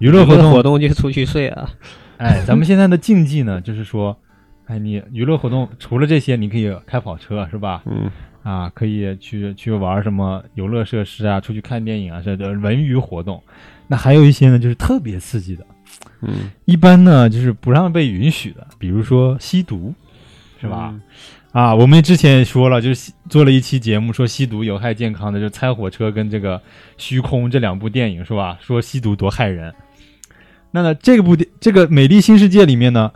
[0.01, 1.71] 娱乐活动活动就出去睡啊。
[2.22, 4.16] 哎，咱们现在的竞技呢，就是说，
[4.66, 7.83] 哎，你娱乐活动除了这些，你可以开跑车是吧？
[7.87, 8.11] 嗯
[8.42, 13.42] 啊，可以去去玩什么游乐设施啊，出去看电影啊，这的文娱活动。
[13.87, 15.64] 那还有一些呢，就是特别刺激的，
[16.22, 19.94] 嗯， 一般呢就是不让被允许的，比如说吸毒，
[20.61, 20.90] 是吧？
[20.92, 21.00] 嗯？
[21.52, 26.59] 啊，我们之前也说了，就是做了一期节目，说吸毒有害健康的，就是《猜火车》跟这个
[26.98, 28.59] 《虚空》这两部电影是吧？
[28.61, 29.74] 说吸毒多害人。
[30.70, 33.11] 那呢，这个部电这个《美丽新世界》里面呢，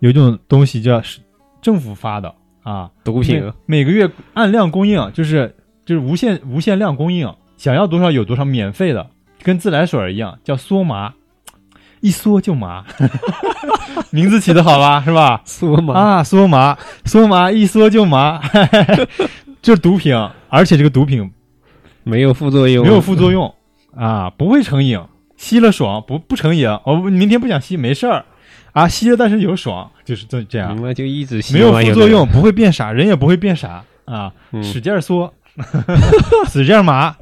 [0.00, 1.20] 有一种东西叫是
[1.62, 3.40] 政府发的啊，毒品。
[3.66, 5.54] 每每个月按量供应，就是
[5.86, 9.10] 就是无限无限量供应，想要多少有多少，免费的，
[9.42, 11.14] 跟自来水儿一样，叫缩麻，
[12.00, 12.84] 一缩就麻，
[14.10, 15.40] 名字起的好吧，是吧？
[15.44, 18.40] 缩麻，啊，缩麻，缩麻，一缩就麻，
[19.62, 20.14] 这是毒品，
[20.48, 21.30] 而且这个毒品
[22.02, 23.54] 没有副作用，没有副作用。
[23.96, 25.00] 啊，不会成瘾，
[25.38, 26.68] 吸了爽，不不成瘾。
[26.84, 28.26] 我、明天不想吸没事儿
[28.72, 35.32] 啊，吸了但是有爽，就是这这样就一直吸没有副作用，，不会变傻，人也不会变傻啊，嗯使劲儿缩，
[36.50, 37.16] 使劲儿麻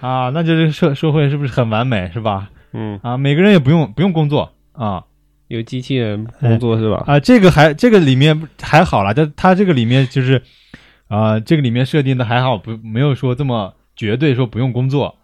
[0.00, 2.50] 啊，那就是社社会是不是很完美是吧？
[2.72, 5.04] 嗯，啊，每个人也不用不用工作啊。
[5.48, 7.02] 有机器人工作是吧？
[7.08, 10.40] 啊，这个还这个里面还好了，这它这个里面就是，
[11.08, 15.16] 啊、这个里面设定的还好，不没有说这么绝对说不用工作，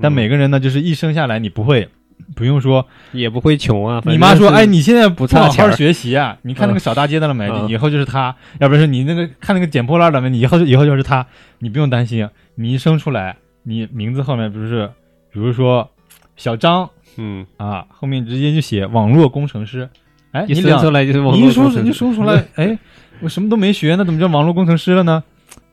[0.00, 1.88] 但嗯每个人呢，就是一生下来你不会，
[2.34, 4.02] 不用说，也不会穷啊。
[4.06, 7.48] 你妈说，哎，你现在不不好好学习啊，你看那个扫大街的了没？
[7.48, 7.66] 嗯。
[7.66, 10.30] 你以后就是他，要不然说你那个看那个捡破烂的没？
[10.30, 11.26] 你以后以后就是他，
[11.58, 14.90] 你不用担心，你一生出来，你名字后面不是，
[15.32, 15.90] 比如说
[16.36, 19.88] 小张嗯，啊，后面直接就写网络工程师，
[20.32, 21.82] 哎，你生出来就是网络工程师。
[21.82, 22.78] 你说出来， 哎，
[23.20, 25.22] 我什么都没学，那怎么叫网络工程师了呢？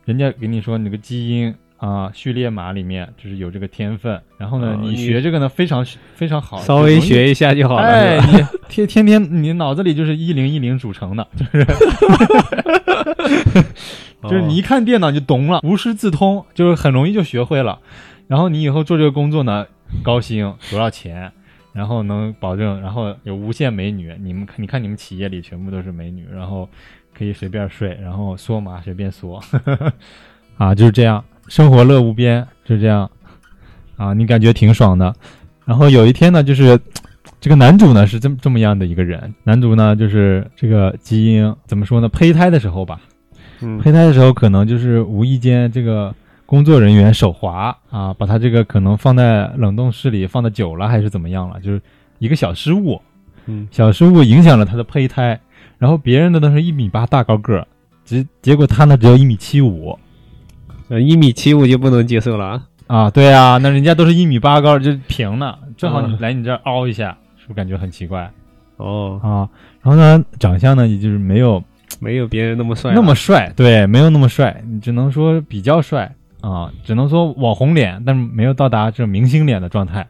[0.05, 6.99] 人家给你说你个基因啊、序列码里面就是有这个天分，然后呢，你哦你学这个呢非常非常好，稍微。
[6.99, 7.83] 学一下就好了。
[7.83, 11.65] 哎，你天天天你脑子里就是一零一零组成的，就是
[14.23, 17.79] 就是你一看电脑就懂了，无师自通，就是很容易就学会了。
[18.27, 19.65] 然后你以后做这个工作呢，
[20.03, 21.31] 高薪多少钱，
[21.71, 26.67] 然后能保证，然后有无限美女，你们看，你看你们企业里全部都是美女，然后
[27.17, 29.41] 可以随便睡，然后缩麻随便缩，
[30.57, 33.09] 啊，就是这样，生活乐无边，就这样，
[33.95, 35.13] 啊，你感觉挺爽的。
[35.65, 36.79] 然后有一天呢，就是
[37.39, 42.07] 这个男主呢是这么这么样的一个人，男主呢就是这个基因怎么说呢？
[42.09, 42.99] 胚胎的时候吧，
[43.61, 43.77] 嗯。
[43.79, 46.13] 胚胎的时候可能就是无意间这个
[46.45, 51.81] 工作人员手滑啊，把他这个可能放在冷冻室里放的久了还是怎么样了，就是
[52.19, 53.01] 一个小失误，
[53.45, 55.39] 嗯，小失误影响了他的胚胎，
[55.77, 57.67] 然后别人的都是一米八大高个儿，
[58.05, 59.99] 结结果他呢只有一米七五
[60.89, 62.63] 呃一米七五就不能接受了啊。
[62.87, 68.31] 啊，对啊，那人家都是一米八高，就平的，正好你嗯来你这儿凹一下，是不是感觉很奇怪
[68.77, 69.49] 哦，啊？
[69.81, 71.61] 然后呢，长相呢也就是没有
[71.99, 80.07] 没有别人那么帅啊，那么帅，对，没有那么帅，你只能说比较帅啊，只能说网红脸，但是没有到达这种明星脸的状态，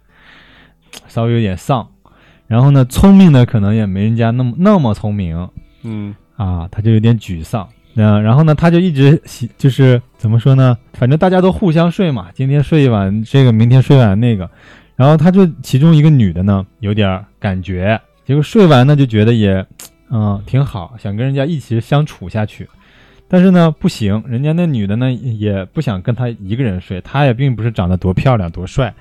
[1.08, 1.88] 稍微有点丧。
[2.46, 5.50] 然后呢，聪明的可能也没人家那么那么聪明
[5.84, 7.68] 嗯啊，他就有点沮丧。
[7.98, 10.78] 嗯，然后呢，他就一直喜，就是怎么说呢？
[10.94, 14.50] 反正大家都互相睡嘛，今天睡一晚这个，明天睡一晚那个。
[14.96, 19.66] 然后他就其中一个女的呢，有点感觉，结果睡完呢就觉得也，
[20.12, 22.70] 嗯，挺好，想跟人家一起相处下去。
[23.28, 28.94] 但是呢，不行，人家那女的呢也不想跟他一个人睡，她也并不是长得多漂亮多帅，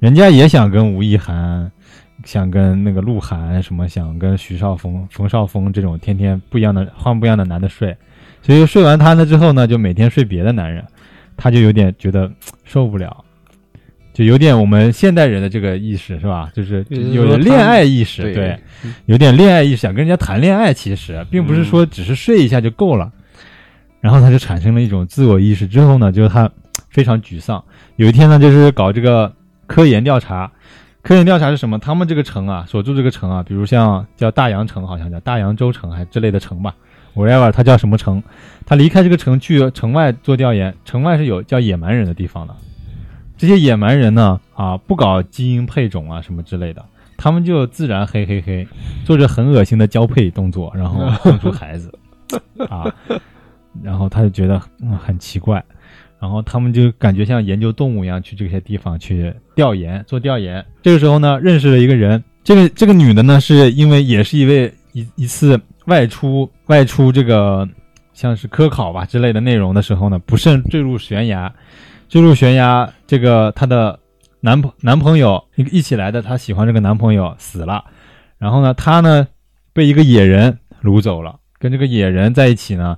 [0.00, 1.70] 人家也想跟吴亦涵，
[2.24, 7.96] 想跟那个鹿晗什么，想跟徐少峰、冯绍峰这种天天不一样的换不一样的男的睡，
[8.42, 10.84] 所以睡完他呢之后呢，就每天睡别的男人，
[11.36, 12.30] 他就有点觉得
[12.64, 13.24] 受不了，
[14.12, 16.50] 就有点我们现代人的这个意识是吧？
[16.54, 18.58] 就是有点恋爱意识，对对，
[19.06, 23.12] 有点恋爱意识，想跟人家谈恋爱，其实并不是说只是睡一下就够了。
[24.00, 26.50] 然后他就产生了一种自我意识，之后呢，就是他
[26.88, 27.62] 非常沮丧。
[27.96, 29.30] 有一天呢，就是搞这个
[29.66, 30.50] 科研调查。
[31.02, 31.78] 科研调查是什么？
[31.78, 36.74] 他们这个城啊，所住这个城啊，比如像叫大洋城，好像叫大洋洲城，还之类的城吧
[37.14, 38.22] ，whatever，它叫什么城？
[38.66, 42.54] 他离开这个城去城外做调研，城外是有叫野蛮人的地方的。
[43.36, 46.84] 这些野蛮人呢，啊，不搞基因配种啊什么之类的，
[47.16, 48.68] 他们就自然嘿嘿嘿，
[49.04, 51.90] 做着很恶心的交配动作，然后生出孩子，
[52.68, 52.94] 啊，
[53.82, 55.64] 然后他就觉得、嗯、很奇怪，
[56.20, 60.64] 然后他们就感觉像研究动物一样去这些地方去调研做调研。
[60.82, 67.68] 这个时候呢，认识了一个人，这个这个女的呢，是因为也是一位一一次外出外出这个
[68.12, 71.52] 像是科考吧之类的内容的时候呢，不慎坠入悬崖，
[72.08, 73.98] 坠入悬崖，这个她的
[74.40, 77.84] 男朋男朋友一一起来的，她喜欢这个男朋友死了，
[78.38, 79.26] 然后呢，她呢
[79.72, 82.96] 被一个野人掳走了，跟这个野人在一起呢，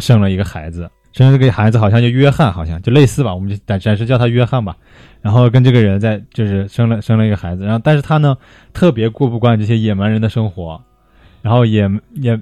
[0.00, 4.76] 生了一个孩子，生了这个孩子好像叫约翰，好像就类似吧，我们就暂暂时叫他约翰吧。
[5.22, 8.36] 然后跟这个人在就是生了生了一个孩子，然后但是他呢
[8.72, 10.82] 特别过不惯这些野蛮人的生活，
[11.42, 12.38] 然后也也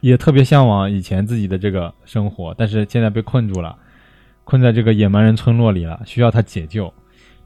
[0.00, 3.76] 也特别向往以前自己的这个生活，但是现在被困住了，
[4.44, 6.92] 困在这个野蛮人村落里了，需要他解救。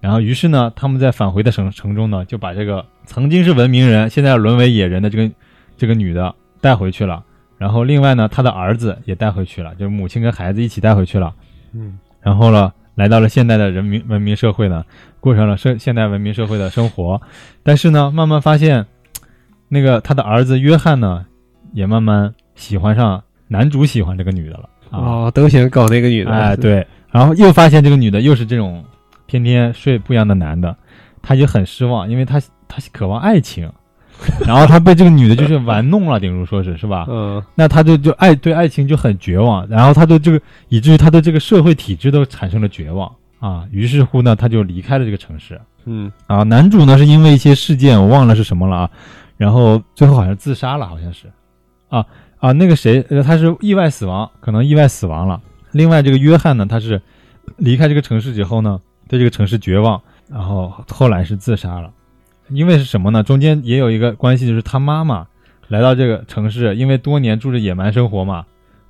[0.00, 5.34] 然后于是呢，他们在返回的城城中呢，就把这个曾经是文明人，现在沦为野人的这个
[5.76, 7.24] 这个女的带回去了。
[7.57, 11.32] 然后另外呢，他的儿子也带回去了，就是母亲跟孩子一起带回去了。
[11.72, 14.84] 嗯然后呢，来到了现代的人民文明社会呢，
[15.20, 17.22] 过上了现现代文明社会的生活。
[17.62, 18.86] 但是呢，慢慢发现，
[19.68, 21.26] 那个他的儿子约翰呢，
[21.72, 24.98] 也慢慢喜欢上男主喜欢这个女的了啊。
[24.98, 28.84] 哦，都想搞那个女的，哎，，对，然后又发现这个女的又是这种
[29.26, 30.76] 天天睡不一样的男的，
[31.22, 33.70] 他就很失望，因为他他渴望爱情，
[34.46, 37.07] 然后他被这个女的就是玩弄了，顶如说是是吧？
[37.09, 43.66] 嗯那他就就爱对爱情就很绝望，然后他对这个以至于他对这个社会体制都产生了绝望啊。
[43.70, 46.42] 于是乎呢，他就离开了这个城市嗯啊。
[46.42, 48.90] 男主呢是因为一些事件，我忘了是什么了啊，
[49.36, 51.26] 然后最后好像自杀了，好像是
[51.88, 52.05] 啊
[52.43, 55.40] 啊那个谁，呃他是意外死亡，可能意外死亡了。
[55.70, 57.01] 另外这个约翰呢，他是
[57.57, 61.93] 离开这个城市以后呢，对这个城市绝望，然后后来是自杀了。
[62.49, 63.22] 因为是什么呢？
[63.22, 65.24] 中间也有一个关系，就是他妈妈
[65.68, 68.45] 来到这个城市，因为多年住着野蛮生活嘛，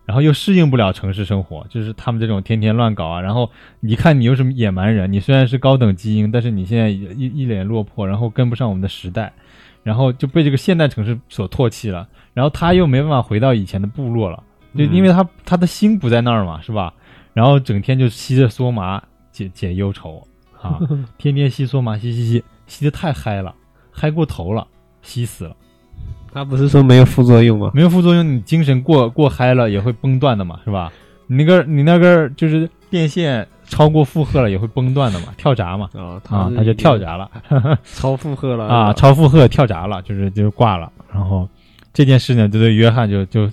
[0.07, 3.20] 然后又适应不了城市生活，就是他们这种天天乱搞啊。
[3.20, 3.50] 然后
[3.80, 9.34] 你看你又是野蛮人，你虽然是高等基因，但是你现在一一脸落魄，然后跟不上我们的时代，
[9.83, 12.07] 然后就被这个现代城市所唾弃了。
[12.35, 14.43] 然后他又没办法回到以前的部落了，
[14.76, 16.93] 就因为他他的心不在那儿嘛，是吧？
[17.35, 20.22] 然后整天就吸着梭麻解解忧愁
[20.61, 20.78] 啊，
[21.18, 23.55] 天天吸梭麻，吸吸吸，吸的太嗨了，
[23.91, 24.66] 嗨过头了，
[25.03, 25.57] 吸死了。
[26.33, 27.70] 他不是说没有副作用吗？
[27.74, 30.91] 没有副作用，你精神过过嗨了也会崩断的嘛，是吧？
[31.26, 37.31] 你那个你那根就是电线超过负荷了也会崩断的嘛，跳闸嘛，啊，啊，是它就跳闸了
[37.83, 40.93] 超负荷了啊，超负荷跳闸了，就是就挂了。
[41.11, 41.49] 然后
[41.95, 43.51] 这件事呢，就对约翰就就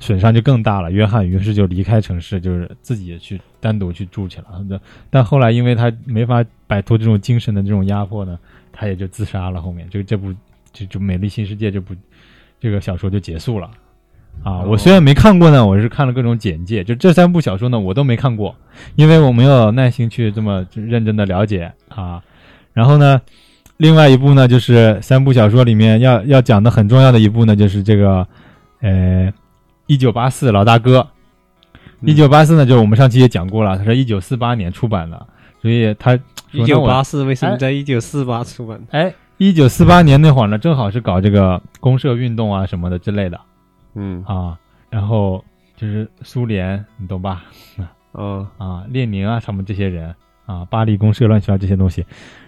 [0.00, 0.90] 损伤就更大了。
[0.90, 4.46] 约翰于是就离开城市，就是自己去单独去住去了。
[4.68, 8.36] 但但后来因为他没法摆脱这种精神的这种压迫呢，
[8.72, 9.62] 他也就自杀了。
[9.62, 10.34] 后面就这部
[10.72, 11.94] 就就《美丽新世界》这部
[12.58, 13.70] 这个小说就结束了。
[14.42, 16.82] 啊，我虽然没看过呢，我是看了各种简介。
[16.82, 18.54] 就这三部小说呢，我都没看过，
[18.96, 22.22] 因为我没有耐心去这么认真的了解啊。
[22.72, 23.20] 然后呢，
[23.76, 28.26] 另外一部呢，就是三部小说里面要要讲的很重要的一部呢，就是这个，
[28.80, 29.30] 呃，
[29.86, 31.06] 一九八四老大哥。
[32.02, 35.26] 一九八四呢，就是我们上期也讲过了，它是一九四八年出版的，
[35.60, 36.18] 所以它
[36.50, 38.80] 一九八四，为什么哎在一九四八出版？
[38.90, 43.38] 哎，一九四八年那会儿呢，正好是搞这个公社运动啊什么的之类的。
[43.94, 44.22] 嗯。
[44.24, 45.44] 啊，然后
[45.76, 47.44] 就是苏联，你懂吧？
[48.12, 50.14] 哦 啊，列宁啊，他们这些人
[50.46, 52.04] 啊，巴黎公社乱七八糟这些东西，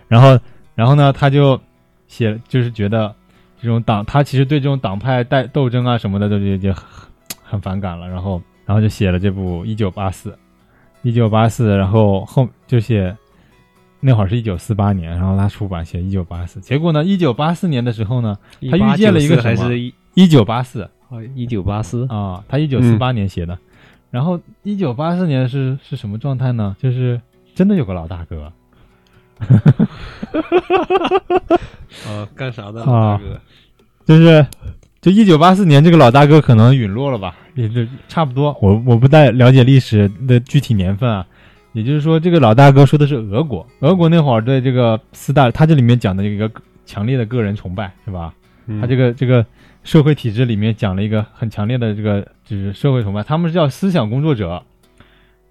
[0.08, 0.38] 然后，
[0.74, 1.60] 然后呢，他就
[2.08, 3.14] 写，就是觉得
[3.60, 6.84] 这种党，他其实对这种党派带斗争啊什么的都就就很
[7.42, 10.30] 很反感了，然后，然后就写了这部《一九八四》，
[11.02, 13.16] 一九八四，然后后就写。
[14.04, 18.36] 那会儿是一九四八年，然后他出版写一九八四，结果呢，一九八四年的时候呢，
[18.68, 19.72] 他遇见了一个还什么
[20.14, 20.90] 一九八四，
[21.34, 23.58] 一九八四啊，他一九四八年写的，
[24.10, 26.76] 然后一九八四年是是什么状态呢？
[26.80, 27.20] 就是
[27.54, 28.52] 真的有个老大哥，
[32.08, 33.40] 哦，干啥的啊大哥？
[34.04, 34.46] 就是
[35.00, 38.56] 就一九八四年这个老大哥可能陨落了吧，也就差不多。
[38.62, 41.26] 我我不太了解历史的具体年份啊，
[41.72, 46.50] 也就是说这个老大哥说的是俄国，俄国那会儿对这个斯大，他这里面讲的一个
[46.86, 48.32] 强烈的个人崇拜是吧？
[48.80, 49.44] 他这个个这个
[49.84, 54.62] 社会体制里面讲了一个很强烈的这个就是社会崇拜，他们是叫思想工作者，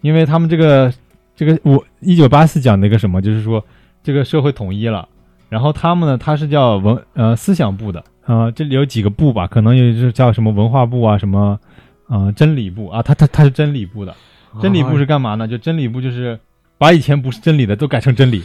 [0.02, 0.94] 因为他们这个
[1.36, 3.64] 这个我一九八四讲的一个什么，就是说
[4.04, 5.08] 这个社会统一了，
[5.50, 11.60] 然后他们呢他是叫文呃思想部的啊、呃这里有几个部吧，可能也是叫什么文化部啊什么
[12.08, 14.16] 啊、呃真理部啊，他他他是真理部的，
[14.62, 15.48] 真理部是干嘛呢？
[15.48, 16.40] 就真理部就是
[16.78, 18.44] 把以前不是真理的都改成真理，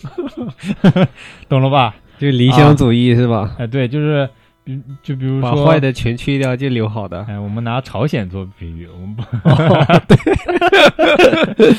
[1.48, 1.94] 懂了吧？
[2.18, 3.54] 就理想主义是吧？
[3.58, 4.28] 哎，对，就是
[4.66, 7.24] 比就比如说把坏的全去掉，就留好的。
[7.28, 9.22] 哎，我们拿朝鲜做比喻，我们不、
[11.54, 11.72] 对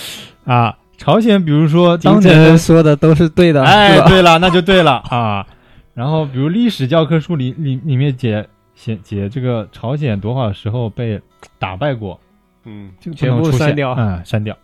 [0.47, 3.99] 啊，朝鲜，比如说当年，说的都是对的，哎？
[4.07, 5.45] 对了，那就对了啊。
[5.93, 11.19] 然后，比如历史教科书里里里面解写解这个朝鲜多少时候被
[11.59, 12.17] 打败过，
[12.63, 13.93] 嗯，这个全部删掉。
[13.97, 14.55] 嗯，删掉。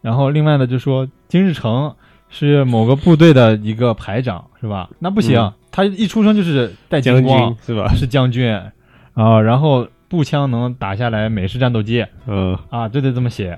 [0.00, 1.94] 然后另外呢，就说金日成
[2.28, 4.90] 是某个部队的一个排长，是吧？
[4.98, 7.94] 那不行，嗯他一出生就是带将金光军，是吧？
[7.94, 8.52] 是将军
[9.14, 12.04] 啊，然后步枪能打下来美式战斗机。
[12.26, 12.58] 嗯。
[12.68, 13.56] 啊，这得这么写，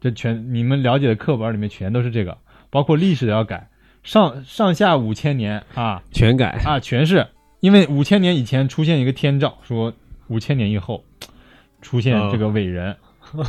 [0.00, 2.36] 这全你们了解的课本里面全都是这个，
[2.68, 3.68] 包括历史都要改，
[4.02, 6.02] 上上下五千年啊。
[6.10, 6.48] 全改。
[6.64, 7.28] 啊全是，
[7.60, 9.92] 因为五千年以前出现一个天照，说
[10.26, 11.04] 五千年以后
[11.80, 12.96] 出现这个伟人、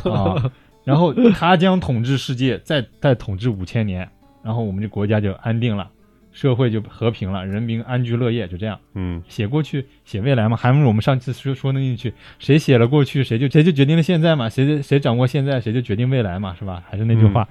[0.04, 0.52] 啊，
[0.84, 4.08] 然后他将统治世界，再再统治五千年，
[4.44, 5.90] 然后我们这国家就安定了。
[6.34, 8.78] 社会就和平了，人民安居乐业，就这样。
[8.94, 16.82] 嗯写过去，写未来嘛，还不如我们上次说说那一句，谁写了过去，谁就谁就决定了现在嘛，谁谁掌握现在，谁就决定未来嘛，是吧？
[16.90, 17.48] 还是那句话，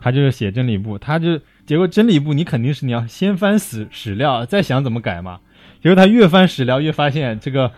[0.00, 5.38] 他就是写真理部，他就结果真理部你肯定是你要先翻史史料，再想怎么改嘛。
[5.82, 7.72] 结果他越翻史料，越发现这个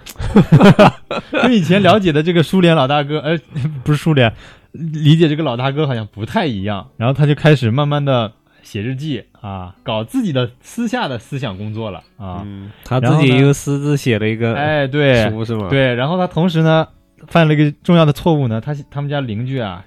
[1.33, 3.39] 跟以前了解的这个苏联老大哥，呃，
[3.83, 4.31] 不是苏联，
[4.73, 6.91] 理解这个老大哥好像不太一样。
[6.99, 8.31] 然后他就开始慢慢的
[8.65, 12.43] 写日记啊，搞自己的私下的思想工作了啊。
[12.45, 16.89] 嗯，他自己又私自写了一个哎，对，书是吗？，对，然后他同时呢
[17.29, 19.85] 犯了一个重要的错误呢，他他们家邻居啊，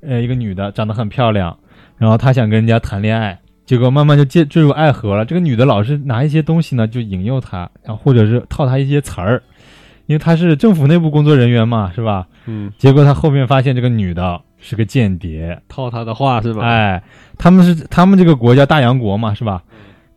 [0.00, 1.58] 呃，一个女的长得很漂亮，
[1.98, 5.24] 然后他想跟人家谈恋爱，结果慢慢就坠坠入爱河了。
[5.24, 9.42] 这个女的老是拿一些东西呢就引诱他，然后或者是套他一些词儿，
[10.06, 12.26] 因为他是政府内部工作人员嘛，是吧？
[12.46, 17.02] 嗯，结果他后面发现这个女的是个间谍，套他的话是吧？，哎，
[17.36, 19.62] 他们是他们这个国家大洋国嘛，是吧？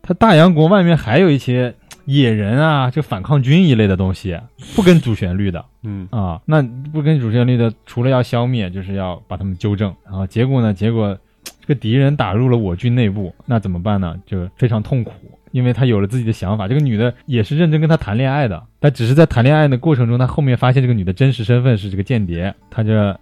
[0.00, 1.74] 他大洋国外面还有一些
[2.04, 4.38] 野人啊，就反抗军一类的东西，
[4.76, 6.40] 不跟主旋律的嗯啊。
[6.46, 9.92] 那不跟主旋律的，除了要消灭，就是要把他们纠正。
[10.04, 10.72] 然后结果呢？
[10.72, 11.18] 结果
[11.60, 14.14] 这个敌人打入了我军内部，那怎么办呢？
[14.24, 15.12] 就非常痛苦，
[15.50, 16.68] 因为他有了自己的想法。
[16.68, 23.18] 这个女的也是认真跟他谈恋爱的，但只是在谈恋爱的过程中，他后面发现这个女的真实身份是这个间谍，他这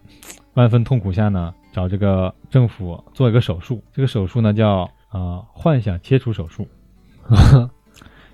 [0.54, 3.82] 万分痛苦下呢，找这个政府做一个手术。
[3.92, 6.66] 这个手术呢叫啊、呃幻想切除手术，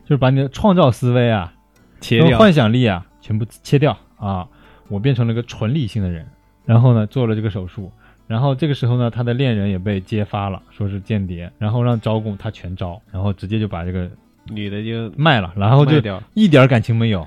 [0.04, 1.52] 就是把你的创造思维啊、
[2.00, 2.38] 切掉。
[2.38, 4.46] 幻想力啊全部切掉啊，
[4.88, 6.26] 我变成了个纯理性的人。
[6.66, 7.90] 然后呢做了这个手术，
[8.28, 14.08] 然后这个时候呢他的恋人也被揭发了，说是间谍，然后让招供他全招，然后直接就把这个
[14.46, 16.00] 女的就卖了，然后就
[16.34, 17.22] 一点感情没有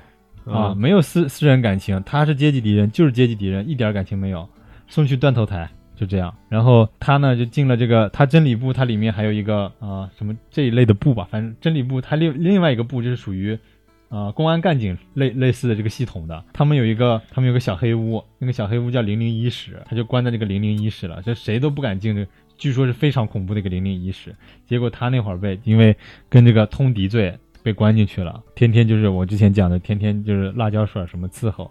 [0.46, 4.48] 啊，啊，没有私私人感情，他是阶级敌人就是阶级敌人，一点感情没有，
[4.88, 5.68] 送去断头台。
[5.96, 13.56] 就这样，然后他呢就进了这个，他真理部，它里面还有一个啊、什么这一类的部吧，反正真理部它另另外一个部就是属于
[14.08, 22.26] 啊、公安干警类类似的这个系统的，他们有一个他们有个小黑屋，那个小黑屋叫零零一室，他就关在这个零零一室了，这谁都不敢进这，
[22.58, 24.34] 据说是非常恐怖的一个零零一室。
[24.66, 25.96] 结果他那会儿被因为
[26.28, 31.70] 跟这个通敌罪被关进去了，天天就是我之前讲的，天天就是辣椒水什么伺候。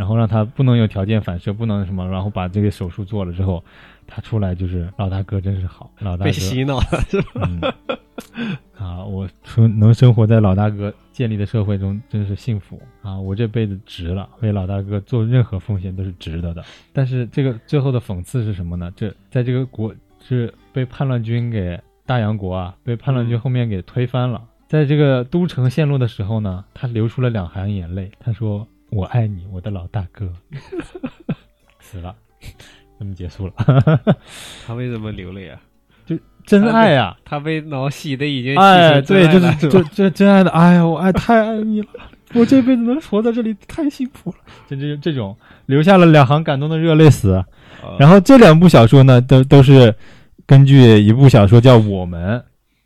[0.00, 3.62] 然后让他不能有条件反射，不能什么，然后把这个手术做了之后，
[4.06, 7.46] 他出来就是老大哥真是好，老大哥被洗脑了是吧？
[7.46, 7.60] 嗯，
[8.78, 13.20] 啊，我生能生活在老大哥建立的社会中，真是幸福啊！
[13.20, 16.64] 我这辈子值了，为老大哥做任何奉献都是值得的。
[16.94, 18.90] 但是这个最后的讽刺是什么呢？
[18.96, 19.94] 这在这个国
[20.26, 24.42] 是被叛乱军给大洋国啊，被叛乱军后面给推翻了。
[24.66, 30.32] 在这个都城陷落的时候呢，他流出了两行眼泪，他说：“我爱你，我的老大哥。
[31.80, 32.14] ”死了，
[32.98, 33.52] 那么结束了，
[34.66, 35.60] 他为什么流泪啊？
[36.06, 37.16] 就真爱啊！
[37.24, 41.88] 他被脑洗的已经洗哎，对，就是 这这真爱的，哎呀，我爱太爱你了，
[42.34, 44.36] 我这辈子能活在这里太幸福了，
[44.68, 45.36] 就这这种
[45.66, 47.32] 留下了两行感动的热泪死。
[47.32, 47.44] 啊
[47.98, 49.94] 然后这两部小说呢，都都是
[50.46, 52.38] 根据一部小说叫《我们》，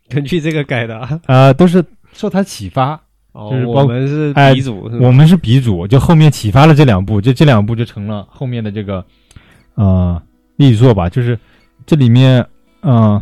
[0.07, 1.19] 根据这个改的啊。
[1.25, 1.83] 呃，都是
[2.13, 3.01] 受他启发。
[3.35, 9.05] 哦就是我们是哎鼻祖，我们是鼻祖，就后面启发了这两部，就这两部就成了后面的这个
[9.75, 10.21] 呃
[10.55, 11.09] 力作吧。
[11.09, 11.37] 就是
[11.85, 12.47] 这里面，
[12.81, 13.21] 嗯、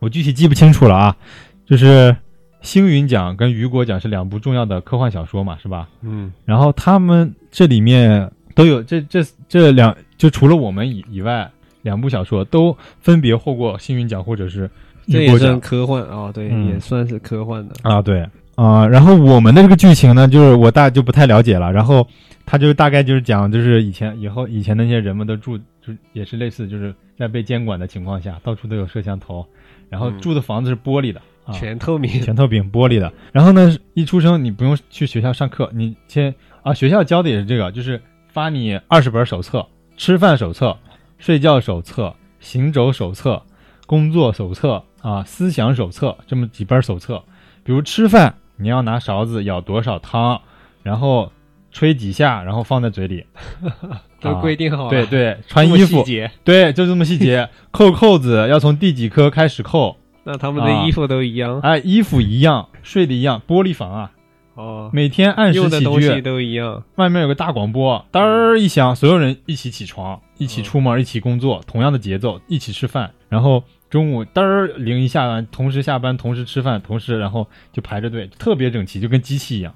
[0.00, 1.16] 我具体记不清楚了啊。
[1.64, 2.14] 就是
[2.60, 5.88] 星云奖跟雨果奖是两部重要的科幻小说嘛，是吧？
[6.02, 11.48] 嗯然后他们这里面都有这这这两，就除了我们以以外，
[11.82, 14.68] 两部小说都分别获过星云奖或者是
[15.06, 17.74] 这也算科幻哦，对，嗯也算是科幻的。
[17.82, 18.26] 啊，对
[18.56, 21.72] 啊、然后我们的这个剧情呢，就是我大就不太了解了。
[21.72, 22.06] 然后
[22.46, 29.44] 他就是大概就是讲，就是以前以后以前那些人们都住，就也是类似，就是在被监管的情况下，到处都有摄像头，
[29.88, 31.20] 然后嗯住的房子是玻璃的。
[31.44, 33.12] 啊，全透明，全透明玻璃的。
[33.30, 40.74] 然后呢，一出生你不用去学校上课，你先啊，学校教的也是这个，就是发你二十本手册，吃饭手册、
[41.18, 43.42] 睡觉手册、行走手册、
[43.84, 47.22] 工作手册啊、思想手册这么几本手册。
[47.62, 48.34] 比如吃饭，
[48.64, 50.40] 你要拿勺子舀多少汤，
[50.82, 51.30] 然后
[51.70, 53.26] 吹几下，然后放在嘴里。
[54.20, 54.88] 都规定好了。
[54.90, 56.02] 对对，穿衣服，
[56.42, 57.46] 对，就这么细节。
[57.70, 64.10] 扣扣子要从第几颗开始扣，那他们啊的衣服都一样哎，衣服一样，睡的一样，玻璃房啊，
[64.54, 66.82] 哦，每天按时起用的东西居，都一样。
[66.94, 73.62] 外面有个大广播，嘚儿一响，所有人一起起床，一起出门，一起工作，同样的节奏，一起吃饭，然后
[73.94, 79.72] 中午嘚儿铃一下完，同时下班，同时吃饭，同时然后就排着队，特别整齐，就跟机器一样，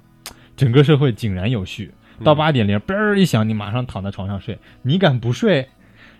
[0.57, 1.93] 整个社会井然有序。
[2.21, 5.69] 到八点铃嘣儿一响，你马上躺在床上睡，你敢不睡？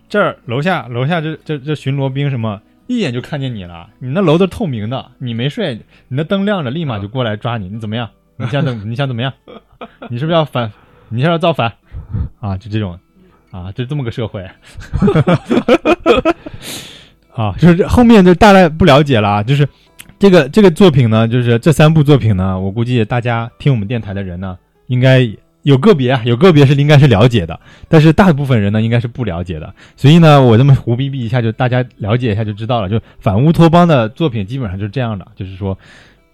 [0.08, 3.90] 这儿楼下楼下这这这巡逻兵什么，一眼就看见你了。
[4.00, 5.76] 你那楼都是透明的，你没睡，
[6.08, 7.68] 你那灯亮着，立马就过来抓你。
[7.68, 8.10] 你怎么样？
[8.40, 9.34] 你想怎你想怎么样？
[10.10, 10.72] 你是不是要反？
[11.10, 11.74] 你是要造反？
[12.40, 12.98] 啊，就这种，
[13.52, 14.50] 啊，就这么个社会。
[17.40, 19.66] 啊，就是后面就大概不了解了啊，就是
[20.20, 25.26] 这个这个作品呢，就是这三部作品呢，我估计大家听我们电台的人呢，应该
[25.62, 29.74] 有个别啊，有个别是应该是了解的，但是大部分人呢应该是不了解的。
[29.96, 32.90] 所以呢，我这么胡逼逼一下，就大家了解一下就知道了。
[32.90, 35.78] 就反乌托邦的作品基本上就是这样的，就是说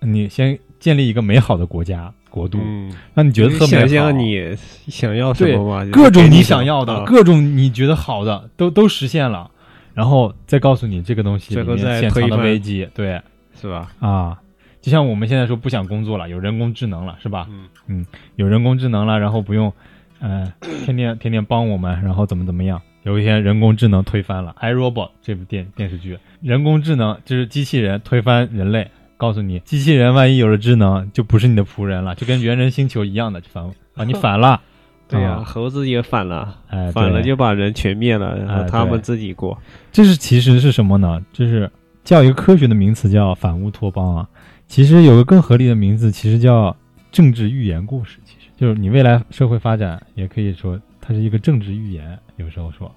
[0.01, 3.88] 你先建立一个美好的国家国度，嗯，让你觉得特美好。
[3.88, 4.56] 想象你
[4.88, 9.51] 想要什么各种你想要的，啊各种你觉得好的，都都实现了，
[9.96, 13.20] 然后再告诉你这个东西里面潜藏的危机，对
[13.60, 13.91] 是吧？
[14.00, 14.38] 啊，
[14.82, 17.48] 就像我们现在说不想工作了，有人工智能了，是吧？
[17.88, 19.72] 嗯有人工智能了，然后不用，
[20.20, 20.54] 呃，
[20.86, 22.82] 天天天天帮我们，然后怎么怎么样？
[23.04, 33.64] 有一天人工智能推翻了《iRobot》这部电电视剧，人工智能就是机器人推翻人类，告诉你，机器人万一有了智能，就不是你的仆人了，就跟猿人星球一样的，就反
[33.96, 34.60] 啊你反了。
[35.08, 39.58] 对呀、啊猴子也反了，哎，反了就把人全灭了，然后他们自己过。
[39.91, 41.22] 这是其实是什么呢？
[41.32, 41.70] 就是
[42.03, 44.28] 叫一个科学的名词叫反乌托邦啊。
[44.68, 46.76] 其实有个更合理的名字，其实叫
[47.12, 48.18] 政治寓言故事。
[48.26, 52.18] 其实就是你未来社会发展，也可以说它是一个政治寓言。
[52.38, 52.91] 有时候说，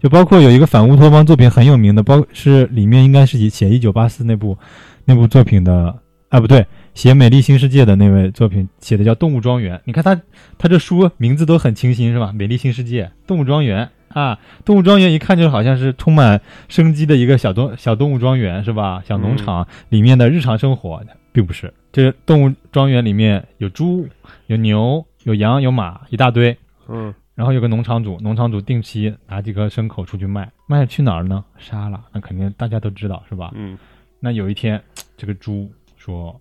[0.00, 4.56] 就包括有一个反乌托邦作品很有名的，包是里面应该是以写一九八四那部
[5.04, 5.92] 那部作品的
[6.28, 6.64] 啊，不对，
[6.98, 9.76] 写《美丽新世界》的那位作品写的叫《动物庄园》。
[9.84, 10.20] 你看他
[10.58, 12.30] 他这书名字都很清新是吧？
[12.32, 13.88] 《美丽新世界》《动物庄园》
[14.18, 19.00] 啊，动物庄园一看就好像是充满生机的一个小动小动物庄园是吧？
[19.06, 21.72] 小农场里面的日常生活，并不是。
[21.92, 24.04] 这个动物庄园里面有猪、
[24.48, 26.58] 有牛、有羊、有马，一大堆。
[26.88, 31.44] 嗯，然后有个农场主，农场主定期拿几个牲口出去卖，卖去哪儿呢？
[31.58, 33.52] 杀了，那肯定大家都知道是吧？
[33.54, 33.78] 嗯，
[34.18, 34.82] 那有一天，
[35.16, 36.40] 这个猪说：“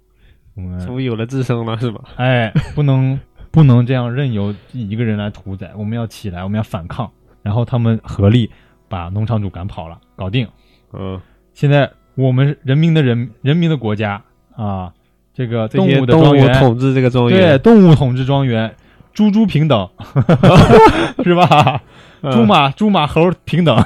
[0.58, 2.02] 我们猪有了自身了是吧？
[2.16, 3.18] 哎，不能
[3.52, 7.10] 不能这样任由一个人来屠宰，我们要起来，我们要反抗。”
[7.44, 8.50] 然后他们合力
[8.90, 10.48] 把农场主赶跑了，搞定。
[10.92, 11.22] 嗯，
[11.54, 14.22] 现在我们人民的人人民的国家
[14.56, 14.92] 啊，
[15.34, 18.76] 这个动物的庄园，统治这个庄对，动物统治庄园，
[19.14, 19.88] 猪猪平等，
[21.24, 21.82] 是吧？
[22.22, 23.78] 嗯猪马猪马猴平等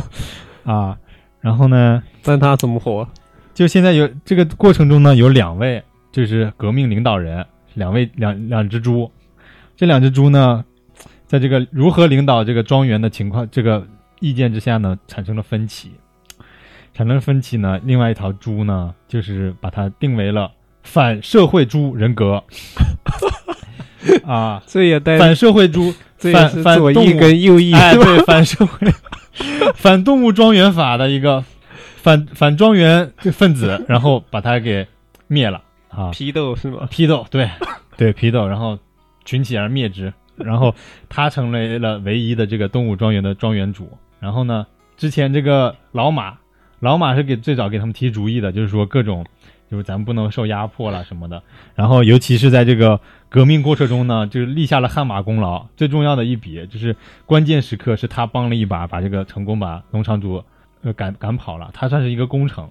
[0.64, 0.96] 啊。
[1.40, 3.06] 然后呢，但他怎么活？
[3.52, 5.80] 就现在有这个过程中呢，有两位
[6.14, 7.44] 就是革命领导人，
[7.74, 9.10] 两位两两只猪，
[9.76, 10.64] 这两只猪呢，
[11.26, 13.84] 在这个如何领导这个庄园的情况这个
[14.20, 15.90] 意见之下呢，产生了分歧。
[16.92, 20.52] 产生了分歧呢，另外一条猪呢，就是把它定为了
[20.84, 22.40] 反社会猪人格。
[24.24, 27.08] 啊，这也带反社会猪，反反动物。
[27.08, 27.72] 翼跟右翼？
[27.72, 28.86] 对，反社会、
[29.74, 31.44] 反动物庄园法的一个
[31.96, 34.86] 反反庄园分子，然后把它给
[35.26, 35.60] 灭了
[35.96, 36.86] 啊，批斗是吗？
[36.90, 37.48] 批斗，对
[37.96, 38.78] 对批斗，然后
[39.24, 40.74] 群起而灭之，然后
[41.08, 43.90] 他成为了唯一的这个动物庄园的庄园主。
[44.20, 44.66] 然后呢，
[44.96, 46.38] 之前这个老马，
[46.80, 49.24] 老马是给最早给他们提主意的，就是说各种。
[49.70, 51.42] 就是咱们不能受压迫了什么的，
[51.74, 55.66] 然后尤其是在这个革命过程中呢，就是立下了汗马功劳。
[55.74, 60.44] 最重要的一笔就是关键时刻是他帮了一把，把这个成功把农场主
[60.82, 62.62] 呃赶赶跑了，他算是一个功臣。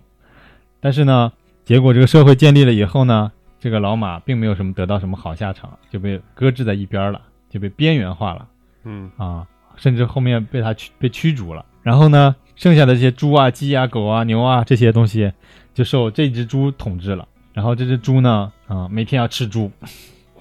[0.79, 1.33] 但是呢，
[1.65, 8.47] 结果这个社会建立了以后呢，这个老马并没有什么得到什么好下场，就被搁置在一边了，就被边缘化了
[8.83, 9.47] 嗯，啊，
[9.77, 11.65] 甚至后面被他驱被驱逐了。
[11.81, 15.31] 然后呢，剩下的这些猪啊、鸡啊、狗啊、牛啊这些东西，
[15.73, 17.27] 就受这只猪统治了。
[17.53, 19.71] 然后这只猪呢，啊，每天要吃猪，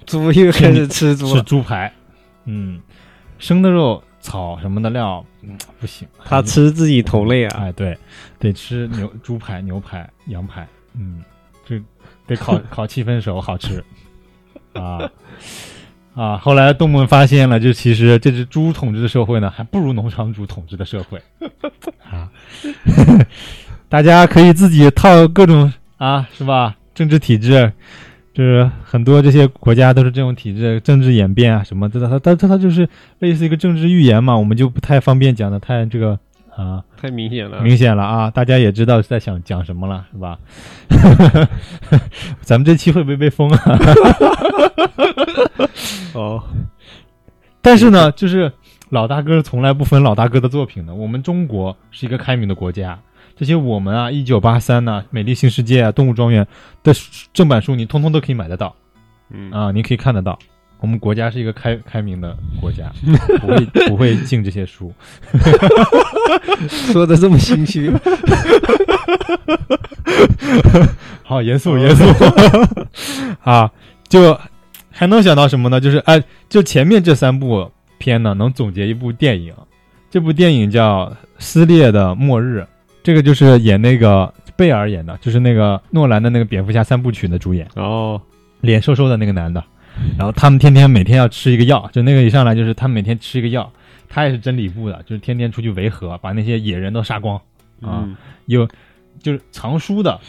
[0.07, 1.93] 猪又开始吃猪 吃，猪排，
[2.47, 2.81] 嗯，
[3.39, 6.09] 生的肉、草什么的料，嗯，不行。
[6.25, 7.59] 他吃自己同类啊。
[7.61, 7.97] 哎，对，
[8.39, 11.23] 得吃牛猪排、牛排、羊排，嗯，
[11.67, 11.81] 这
[12.27, 13.83] 得烤烤七分熟，好吃
[14.75, 15.11] 啊
[16.15, 16.37] 啊！
[16.37, 21.21] 后来动物们发现了，就其实这只猪统治的社会呢，还不如农场主统治的社会
[22.11, 22.31] 啊。
[23.89, 26.77] 大家可以自己套各种啊，是吧？
[26.95, 27.73] 政治体制，
[28.35, 32.89] 就是很多这些国家都是这种体制，政治演变啊什么的，它它它它就是
[33.19, 36.19] 类似一个政治预言嘛，我们就不太方便讲的太这个
[36.57, 36.83] 啊。
[36.97, 40.39] 太明显了，明显了啊，大家也知道是在想讲什么了，是吧？
[42.41, 43.63] 咱们这期会不会被封啊？
[46.15, 46.43] 哦，
[47.61, 48.53] 但是呢，就是
[48.91, 50.95] 老大哥从来不分老大哥的作品的。
[50.95, 52.99] 我们中国是一个开明的国家，
[53.35, 56.45] 这些我们啊，一九八三呐，《美丽新世界》啊，《动物庄园》
[56.83, 56.93] 的
[57.33, 58.75] 正版书，你通通都可以买得到
[59.31, 60.39] 嗯，啊，你可以看得到。
[60.81, 62.93] 我们国家是一个开开明的国家，
[63.41, 64.93] 不会不会禁这些书。
[66.69, 67.91] 说的这么心虚，
[71.23, 72.05] 好严肃严肃
[73.43, 73.71] 啊！
[74.09, 74.39] 就
[74.91, 75.81] 还能想到什么呢？
[75.81, 79.53] 就是哎，就前面这三部片呢，能总结一部电影。
[80.11, 81.07] 这部电影叫
[81.39, 82.61] 《撕裂的末日》，
[83.03, 88.21] 这个就是演那个贝尔演的，就是那个诺兰的那个蝙蝠侠三部曲的主演，哦，
[88.61, 89.65] 脸瘦瘦的那个男的。
[90.19, 93.73] 然后他们天天每天要吃一个药，就那个一上来就是他们每天吃一个药，
[94.15, 97.35] 他也是真理部的，就是天天出去维和，把那些野人都杀光。
[97.81, 98.69] 啊嗯，有
[99.23, 100.21] 就是藏书的，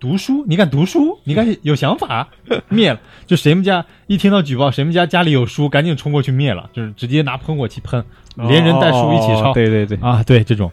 [0.00, 1.18] 读书，你敢读书？
[1.24, 2.26] 你敢有想法？
[2.70, 3.00] 灭了！
[3.26, 8.02] 就谁们家一听到举报，谁们家家里有书，赶紧冲过去灭了，就是直接拿喷火器喷，
[8.36, 10.22] 连人带书一起烧、哦对对对，啊！
[10.22, 10.72] 对这种，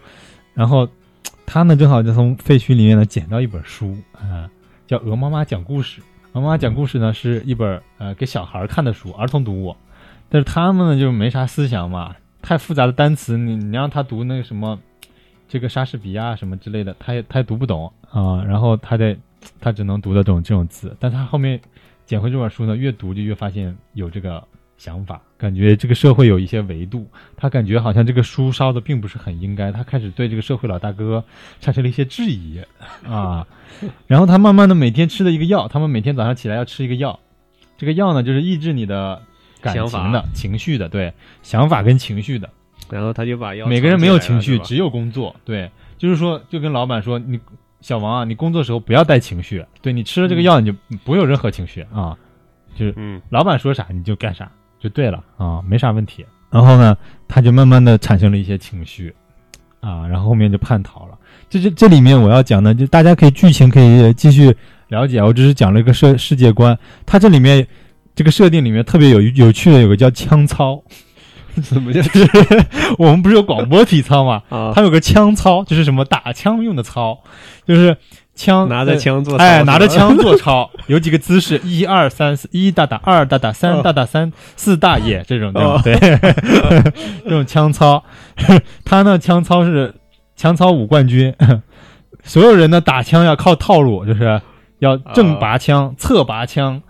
[0.54, 0.88] 然后
[1.46, 4.50] 他呢正好就从废墟里面呢捡到一本书啊、
[4.88, 6.00] 叫《鹅妈妈讲故事》。
[6.32, 9.76] 鹅妈妈讲故事呢是一本呃给小孩看的书，儿童读物，
[10.32, 14.80] 但是他们呢就没啥思想嘛，太复杂的单词，你你让他读那个什么。
[15.48, 19.14] 这个莎士比亚什么之类的，他也他也读不懂啊，然后他得
[19.60, 21.60] 他只能读得懂这种字，但他后面
[22.06, 24.42] 捡回这本书呢，越读就越发现有这个
[24.78, 27.06] 想法，感觉这个社会有一些维度，
[27.36, 31.22] 他感觉好像这个书烧的并不是很应该，他开始对这个社会老大哥
[31.60, 32.62] 产生了一些质疑
[33.06, 33.46] 啊，
[34.08, 37.20] 然后他慢慢的每天吃的一个药，他们每天早上起来要吃一个药，
[37.78, 39.22] 这个药呢就是抑制你的
[39.62, 42.50] 感情的情绪的，对，想法跟情绪的。
[42.90, 45.34] 然后他就把药每个人没有情绪，只有工作。
[45.46, 47.40] 对，就是说，就跟老板说，你
[47.80, 49.64] 小王啊，你工作时候不要带情绪。
[49.82, 52.18] 对你吃了这个药，你就不会有任何情绪啊。
[52.76, 56.26] 就是老板说啥你就干啥，就对了啊，没啥问题。
[56.50, 56.98] 然后呢，
[57.30, 59.14] 他就慢慢的产生了一些情绪，
[59.80, 61.18] 啊，然后后面就叛逃了。
[61.50, 64.54] 这这这里面我要讲的，就大家可以剧情可以继续
[64.90, 66.78] 了解，我只是讲了一个世世界观。
[67.06, 67.66] 它这里面
[68.22, 70.80] 这个设定里面特别有有趣的，有个叫枪操，
[71.64, 72.30] 怎么就就是
[73.00, 74.72] 我们不是有广播体操嘛，啊？
[74.76, 77.18] 它有个枪操，就是什么打枪用的操，
[77.66, 77.98] 就是
[78.36, 85.72] 枪拿着枪做哎，拿着枪做操， 有几个姿势，一二三四，一大打，二大打，三大打，三四大爷这种，对吧？
[85.72, 85.96] 哦对，
[87.24, 88.04] 这种枪操，
[88.86, 89.96] 他呢枪操是
[90.36, 91.34] 枪操五冠军，
[92.24, 94.40] 所有人呢打枪要靠套路，就是
[94.78, 96.84] 要正拔枪、侧拔枪、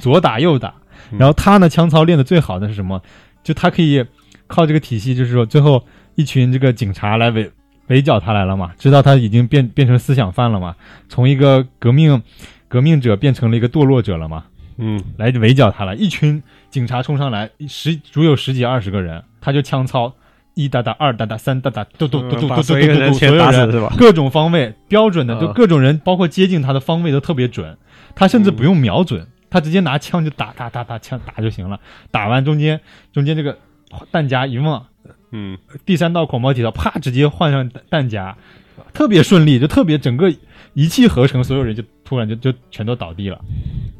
[0.00, 0.74] 左打右打，
[1.12, 3.00] 嗯然后他呢枪操练的最好的是什么？
[3.42, 4.04] 就他可以
[4.46, 5.84] 靠这个体系，就是说最后
[6.16, 7.50] 一群这个警察来围
[7.86, 10.74] 围剿他来了嘛，知道他已经变变成思想犯了嘛，
[11.08, 12.22] 从一个革命
[12.68, 14.44] 革命者变成了一个堕落者了嘛，
[14.76, 15.96] 嗯来围剿他了。
[15.96, 20.12] 一群警察冲上来，十足有十几二十个人，他就枪操，
[20.52, 23.94] 一哒哒，二哒哒，三哒哒，嘟嘟嘟嘟嘟把所所有人全打死是吧？
[23.96, 27.78] 各种方位标准的，啊就各种人，包括接近他的方位都特别准，
[28.14, 31.80] 他甚至不用瞄准，他直接拿枪就打打打打枪打就行了，
[32.10, 32.80] 打完中间
[33.12, 33.58] 中间这个
[34.10, 34.86] 弹夹一忘，
[35.30, 35.58] 嗯。
[35.84, 38.36] 第三道广播体操，啪，直接换上弹弹夹，
[38.92, 40.32] 特别顺利，就特别整个
[40.74, 43.40] 一气呵成，所有人就突然就就全都倒地了。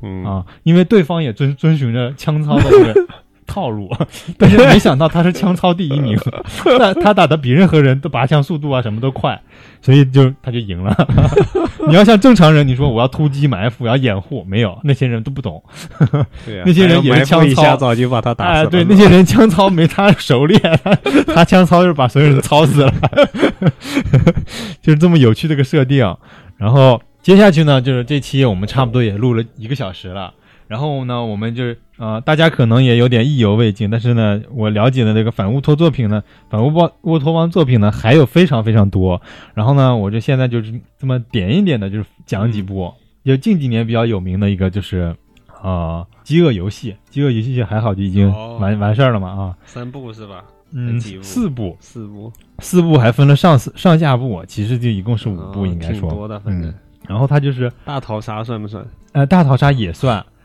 [0.03, 0.25] 嗯。
[0.25, 0.47] 啊！
[0.63, 3.07] 因为对方也遵遵循着枪操的这个
[3.49, 3.91] 套路，
[4.39, 6.17] 但是没想到他是枪操第一名，
[6.79, 9.41] 他他打的比任何人都拔枪速度啊什么都快，
[9.83, 10.95] 所以就他就赢了。
[11.89, 15.63] 你要像正常人，你说我要突击埋伏，我要掩护，没有，那些人都不懂。
[16.45, 18.71] 对啊，那些人也是枪操下早就把他打死哎，了。
[18.71, 20.95] 对，那些人枪操没他熟练，他
[21.35, 22.93] 他枪操就是把所有人操死了，
[24.83, 26.15] 就是这么有趣的一个设定。
[26.59, 30.35] 然后接下去呢，就是这期我们差不多也录了一个小时了。
[30.67, 39.21] 然后呢，我们就是呃，大家可能也有点意犹未尽，但是呢，我了解的这个反乌托作品呢，反乌邦乌托邦作品呢，还有非常非常多。
[39.55, 42.93] 然后呢，我就现在就是这么点一点的，就是讲几部，
[43.25, 45.15] 就近几年比较有名的一个就是。
[45.61, 50.45] 啊、饥饿游戏，饥饿游戏还好就已经哦完、完事儿了嘛啊，三部是吧？
[50.73, 56.75] 嗯，四部，四部，四部还分了上四上下部，其实就一共是五部，哦应该说，挺多的，反正嗯。
[57.09, 58.87] 然后它就是大逃杀算不算？
[59.11, 60.25] 呃大逃杀也算，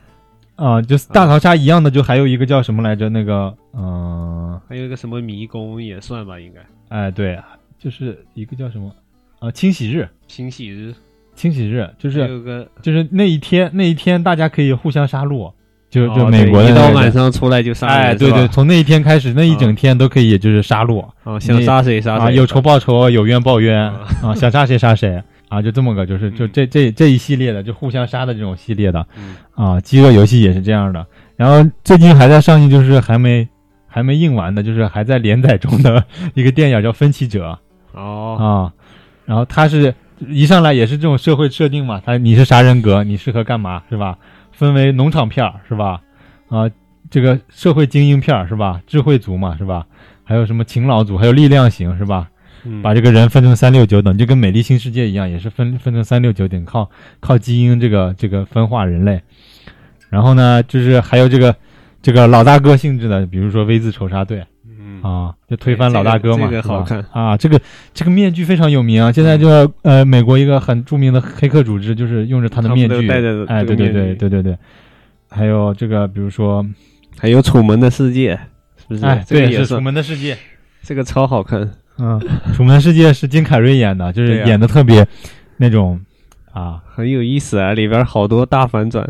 [0.55, 3.09] 啊、就是大逃杀一样的，就还有一个叫什么来着？
[3.09, 6.61] 那个嗯，还有一个什么迷宫也算吧，应该。
[6.89, 7.39] 哎对，
[7.79, 8.91] 就是一个叫什么？
[9.39, 10.93] 啊、清洗日，清洗日。
[11.35, 15.51] 清洗日就是有个就是那一天那一天大家可以互相杀戮，
[15.89, 21.03] 就就哦美国一到国的那个晚上出来就杀人，哎对对，从那一天开始，那一整天都可以就是杀戮。
[21.23, 25.23] 哦，想杀谁杀啊，谁，有仇报仇，有冤报冤啊啊，想杀谁杀谁
[25.53, 31.05] 啊，就这么个，就是就嗯这这这一系列的，就互相杀的这种系列的嗯啊，饥饿游戏也是这样的。
[31.35, 33.47] 然后最近还在上映，就是还没
[33.87, 37.55] 还没映完的，就是还在连载中的一个电影叫《分歧者》
[37.99, 38.73] 哦，啊，
[39.25, 39.93] 然后它是
[40.27, 44.17] 一上来也是这种社会设定嘛，它你是啥人格，你适合干嘛是吧？
[44.51, 46.01] 分为农场片儿是吧？
[46.49, 46.67] 啊，
[47.11, 48.81] 这个社会精英片儿是吧？
[48.87, 49.85] 智慧族嘛是吧？
[50.23, 52.27] 还有什么勤劳族，还有力量型是吧？
[52.65, 56.89] 嗯把这个人分成三六九等，就跟美丽新世界一样，也是分分成三六九等，靠
[57.19, 59.21] 靠基因这个这个分化人类。
[60.09, 61.55] 然后呢，就是还有这个
[62.01, 67.35] 这个老大哥性质的，比如说 V 字仇杀队嗯啊，就推翻老大哥嘛，这个好看啊。
[67.35, 67.59] 这个
[67.93, 69.49] 这个面具非常有名啊，现在就
[69.81, 74.57] 呃美国一个很著名的黑客组织，就是用着他的面具，着哎，对对对对对对。
[75.29, 76.63] 还有这个，比如说，
[77.17, 78.35] 还有《楚门的世界》，
[78.77, 79.03] 是不是？
[79.03, 80.35] 哎，对，是《楚这个也算，门的世界》。
[80.83, 81.71] 这个超好看。
[81.97, 82.19] 嗯，
[82.53, 85.05] 《楚门世界》是金凯瑞演的，就是演的特别
[85.57, 85.99] 那种
[86.51, 89.07] 啊，很有意思啊，里边好多大反转。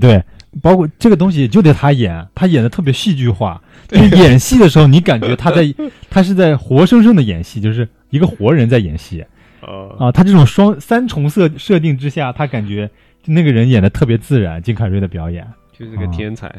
[0.00, 0.22] 对，
[0.62, 3.60] 包括这个东西就得他演，他演的特别戏剧化。
[3.88, 5.74] 就是演戏的时候，你感觉他在，
[6.08, 9.22] 他是在活生生的演戏，就是一个活人在演戏
[9.60, 10.10] 哦，啊。
[10.10, 12.88] 他这种双三重设设定之下，他感觉
[13.26, 15.46] 那个人演的特别自然，金凯瑞的表演。
[15.78, 16.50] 就是个天才。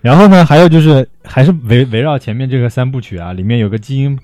[0.00, 4.16] 然后呢，还有就是还是围围绕前面这个三部曲啊，里面有个基因，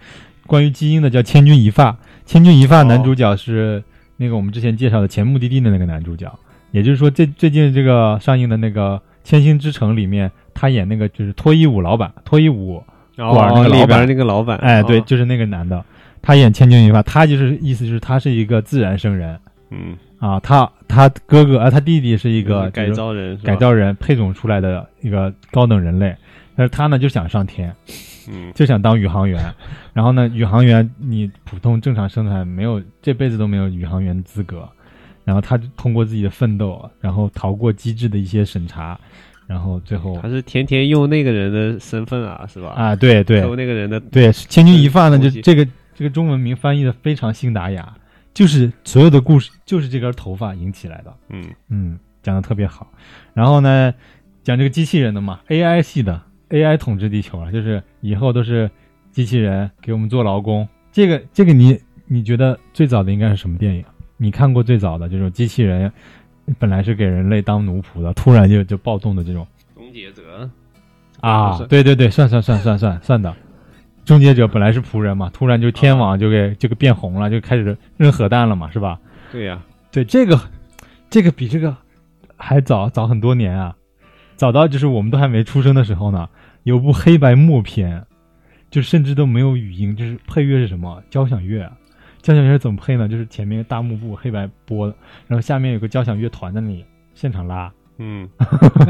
[0.47, 1.92] 关于基因的叫《千钧一发》。
[2.26, 2.84] 《千钧一发》哦。
[2.84, 3.82] 男主角是
[4.16, 6.32] 那个我们之前介绍的前目的地的那个男主角，
[6.70, 12.82] 也就是说这最近这个上映的那个《千星之城》里面，他演那个就是脱衣舞老板，脱衣舞，
[13.16, 13.80] 馆儿那哦，个老板。
[13.80, 15.84] 里边那个老板，哎，对，哦，就是那个男的，
[16.22, 19.38] 他演千钧一发，他就是意思就是他是一个自然生人。
[19.70, 26.14] 嗯，啊，他他哥哥啊，他弟弟是一个改造人，改，造人配种出来的一个高等人类，
[26.55, 27.74] 但是他呢就想上天，
[28.30, 29.42] 嗯，就想当宇航员。
[29.95, 34.68] 然后呢，宇航员你普通正常生产没有这辈子都没有宇航员资格。
[35.24, 39.01] 然后他通过自己的奋斗，然后逃过机制的一些审查，
[39.47, 42.74] 然后最后他是天天用那个人的身份啊，是吧？
[42.76, 47.97] 啊，对对偷那个人的，对，千钧一发呢，就这个这个中文名翻译的非常信达雅，
[48.34, 51.14] 就是所有的故事就是这根头发引起来的。
[51.30, 52.92] 嗯嗯，讲的特别好。
[53.32, 53.95] 然后呢，
[54.42, 56.20] 讲这个机器人的嘛，AI 系的
[56.51, 58.70] AI 统治地球啊，就是以后都是
[59.14, 60.68] 机器人给我们做劳工。
[60.90, 63.84] 这个这个你你觉得最早的应该是什么电影？
[64.16, 65.90] 你看过最早的这种机器人
[66.58, 69.46] 本来是给人类当奴仆的，突然就就暴动的这种
[69.76, 70.50] 终结者
[71.20, 71.56] 啊？
[71.68, 73.32] 对对对，算算算算算算的。
[74.04, 78.98] 终结者本来是仆人嘛，突然就天网就给就给变红了，就开始扔核弹了嘛，是吧？
[79.32, 80.38] 对呀、对，这个
[81.08, 81.74] 这个比这个
[82.36, 83.74] 还早早很多年啊，
[84.36, 86.28] 早到就是我们都还没出生的时候呢，
[86.64, 88.04] 有部黑白默片，
[88.74, 91.00] 就甚至都没有语音，就是配乐是什么？
[91.08, 91.70] 交响乐啊，
[92.20, 93.06] 交响乐怎么配呢？
[93.06, 94.96] 就是前面大幕布黑白播的，
[95.28, 98.28] 然后下面有个交响乐团在那里现场拉，嗯，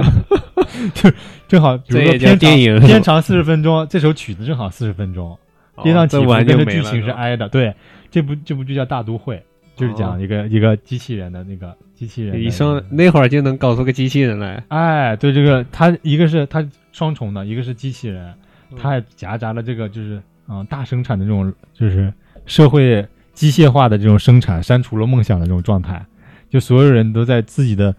[0.94, 1.12] 就
[1.46, 2.80] 正好比如说片长电影。
[2.80, 5.38] 片长四十分钟，这首曲子正好四十分钟，
[5.82, 7.46] 跌宕起伏跟着剧情是挨的。
[7.50, 7.74] 对，
[8.10, 9.36] 这部这部剧叫《大都会》，
[9.76, 12.82] 就是讲哦一个、一个机器人的那个机器人的一那上个。
[12.90, 18.34] 那会儿就能搞出个机器人来，哎，对这个，它一个是它双重的，一个是机器人，嗯
[18.76, 20.16] 它还夹杂了这个就是
[20.48, 22.12] 嗯、呃大生产的这种就是
[22.46, 26.04] 社会机械化的这种生产，删除了梦想的这种状态，
[26.48, 27.94] 就所有人都在自己的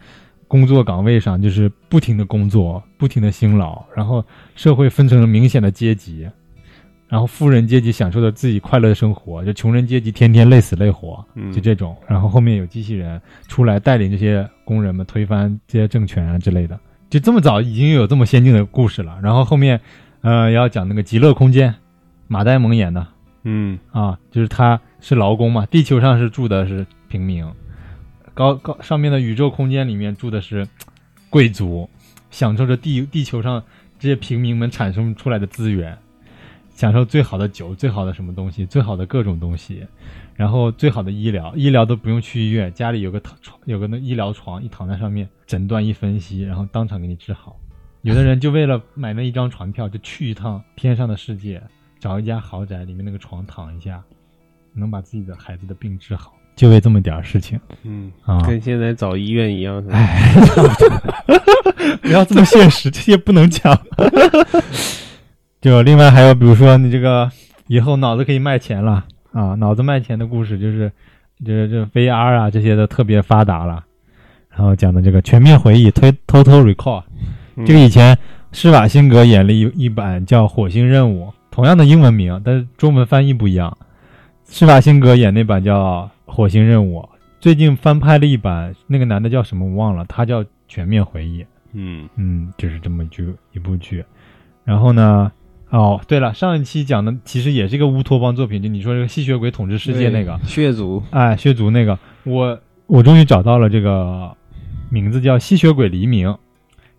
[0.47, 4.23] 工作岗位上，就是不停的工作，不停的辛劳，然后
[4.55, 6.27] 社会分成了明显的阶级。
[7.07, 11.95] 然后富人阶级享受着自己快乐的生活，就穷人阶级天天累死累活，嗯就这种。
[12.07, 16.77] 然后后面有机器人出来带领这些工人们推翻这些政权啊之类的。
[17.07, 19.17] 就这么早已经有这么先进的故事了。
[19.21, 19.79] 然后后面，
[20.25, 21.75] 呃，要讲那个极乐空间，
[22.27, 23.05] 马呆蒙演的。
[23.43, 23.77] 嗯。
[23.91, 27.45] 啊，就是他是劳工嘛，地球上是住的是平民，
[28.33, 30.67] 高高上面的宇宙空间里面住的是
[31.29, 31.87] 贵族，
[32.31, 33.63] 享受着地地球上
[33.99, 35.95] 这些平民们产生出来的资源，
[36.73, 39.85] 享受最好的酒、最好的什么东西、最好的各种东西，
[40.33, 47.55] 然后最好的医疗，医疗都不用去医院，家里有个躺床，有个那医疗床，一躺在上面，诊断一分析，然后当场给你治好。
[48.05, 51.59] 有的人就为了买那一张船票，就去一趟天上的世界，
[51.99, 53.99] 找一家豪宅，里面那个床躺一下，
[54.75, 58.45] 能把自己的孩子的病治好，就为这么点儿事情嗯，啊！
[58.45, 59.97] 跟现在找医院一样，是吧？
[59.97, 60.35] 哎，
[62.03, 63.75] 不要这么现实，这些不能讲。
[65.59, 67.31] 就另外还有，比如说你这个
[67.65, 70.91] 以后脑子可以卖钱了啊，脑子卖钱的故事就是，
[71.43, 73.83] 就是这 VR 啊这些的特别发达了。
[74.49, 77.14] 然后讲的这个全面回忆推 Total Recall，嗯
[77.63, 78.17] 这个以前
[78.51, 83.77] 施瓦辛格演了一一版叫《火星任务》，同样的英文名，但是中文翻译不一样。
[84.47, 86.99] 施瓦辛格演那版叫《火星任务》，
[87.39, 91.43] 最近翻拍了一版，那个男的叫什么我忘了，他叫《全面回忆》。
[91.73, 94.03] 嗯嗯，就是这么一剧一部剧。
[94.63, 95.31] 然后呢，
[95.69, 104.31] 哦，对了，上一期讲的其实也是一个乌托邦作品，就你说这个吸血鬼统治世界那个，血族，哎，血族那个，我我终于找到了这个
[104.89, 106.29] 名字叫《吸血鬼黎明》。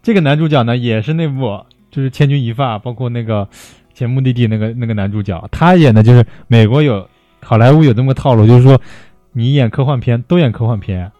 [0.07, 3.45] 这个男主角呢，也是那部就是《千钧一发》，包括那个
[3.93, 7.09] 《前目的地》那个那个男主角，他演的就是美国有
[7.43, 8.81] 好莱坞有这么个套路，就是说
[9.33, 11.11] 你演科幻片都演科幻片，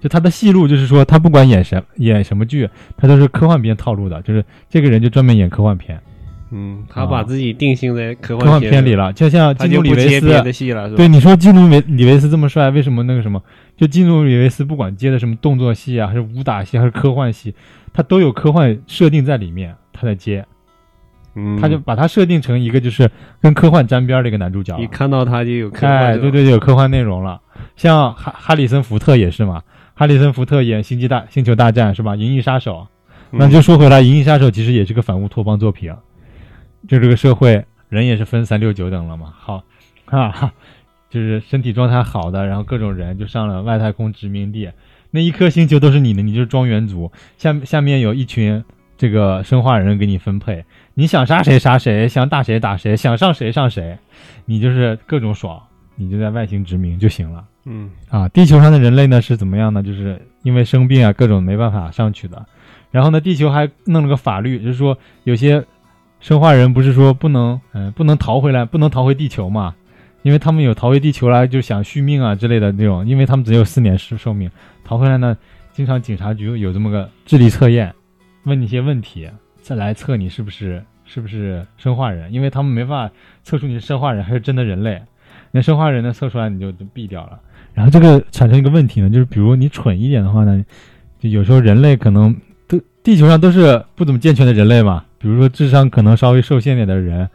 [0.00, 6.00] 就他的戏路就是说他不管演什演什么剧，他都是科幻片套路的，就是这个人就专门演科幻片，
[6.50, 13.42] 嗯，他把自己定性在科科幻片片里，了，就像他基努里维斯就不接别的戏了，对，你说基努维里维斯这么帅，为什么那个什么？
[13.76, 17.54] 就基努里维斯不管接的什么动作戏啊，还是武打戏，还是科幻戏，
[17.92, 20.44] 他都有科幻设定在里面，他在接，
[21.34, 23.10] 嗯，他就把他设定成一个就是
[23.42, 24.82] 跟科幻沾边的一个男主角了。
[24.82, 27.40] 一看到他就有科幻哎，对对，有科幻内容了。
[27.76, 29.62] 像哈哈里森福特也是嘛，
[29.94, 32.12] 哈里森福特演《星际大星球大战》是吧？
[32.16, 32.76] 《银翼杀手》，
[33.32, 35.92] 嗯，那就说回来，《银翼杀手》其实也是个反乌托邦作品，
[36.86, 39.32] 就这个社会人也是分三六九等了嘛。
[39.36, 39.64] 好，
[40.06, 40.52] 啊，哈
[41.10, 44.70] 就是身体状态好的，然后各种人就上了外太空殖民地，
[45.10, 47.10] 那一颗星球都是你的，你就是庄园族。
[47.38, 48.62] 下下面有一群
[48.96, 50.64] 这个生化人给你分配，
[50.94, 53.96] 你想杀谁杀谁，想打谁打谁，想上谁上谁，
[54.44, 55.62] 你就是各种爽，
[55.96, 57.44] 你就在外星殖民就行了。
[57.64, 59.82] 嗯啊，地球上的人类呢是怎么样呢？
[59.82, 62.44] 就是因为生病啊，各种没办法上去的。
[62.90, 65.64] 然后呢，地球还弄了个法律，就是说有些
[66.20, 69.74] 生化人不是说不能，嗯、不能逃回来，不能逃回地球嘛，
[70.22, 74.50] 因为他们有逃回地球来就想续命啊之类的那种，因为他们只有四年寿寿命，
[74.84, 75.36] 逃回来呢，
[75.72, 77.94] 经常警察局有这么个智力测验，
[78.44, 79.28] 问你一些问题，
[79.60, 83.10] 再来测你是不是是不是生化人，因为他们没法
[83.44, 85.00] 测出你是生化人还是真的人类。
[85.50, 87.38] 那生化人呢测出来你就就毙掉了。
[87.72, 90.64] 然后这个产生一个问题呢，就是比如你蠢一点的话呢，
[91.20, 92.34] 就有时候人类可能
[92.66, 97.28] 都地球上都是不怎么健全的人类嘛，比如说智商可能稍微受限点的人，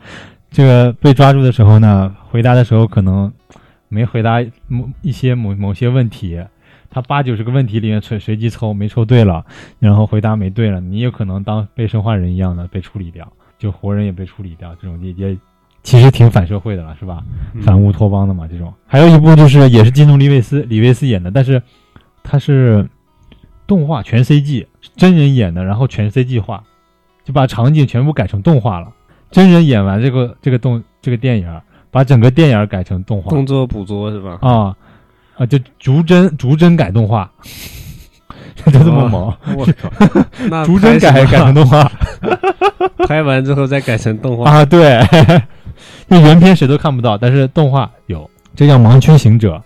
[0.49, 3.31] 这个被抓住的时候呢，回答的时候可能
[3.89, 6.41] 没回答某一些某某些问题，
[6.89, 9.45] 他八九十个问题里面随随机抽没抽对了，
[9.79, 15.37] 然后回答没对了，你有可能当被生化人一样的被处理掉，就活人也被处理掉，这种也也
[15.81, 17.21] 其实挺反社会的了，是吧？
[17.61, 18.73] 反乌托邦的嘛，这种。
[18.87, 21.61] 还有一部就是也是金努·里维斯李维斯演的，但是
[22.23, 22.87] 他是
[23.67, 26.63] 动画全 CG，真人演的，然后全 CG 化，
[27.23, 28.87] 就把场景全部改成动画了。
[29.31, 34.37] 真人演完这个这个动这个电影，把整个电影改成动画动作捕捉是吧？
[34.41, 34.75] 啊
[35.35, 37.29] 啊，就逐帧逐帧改动画，
[38.65, 39.89] 就这么猛，我靠，
[40.49, 41.91] 那逐帧改改成动画
[43.07, 44.99] 拍完之后再改成动画，啊，对，
[46.07, 49.55] 那原片谁都看不到，但是动画有，这叫《盲区行者》。《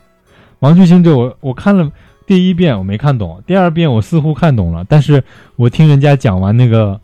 [0.59, 1.91] 盲区行者》我我看了
[2.25, 5.21] 第一遍我没看懂，第二遍我似乎看懂了，但是
[5.57, 6.99] 我听人家讲完那个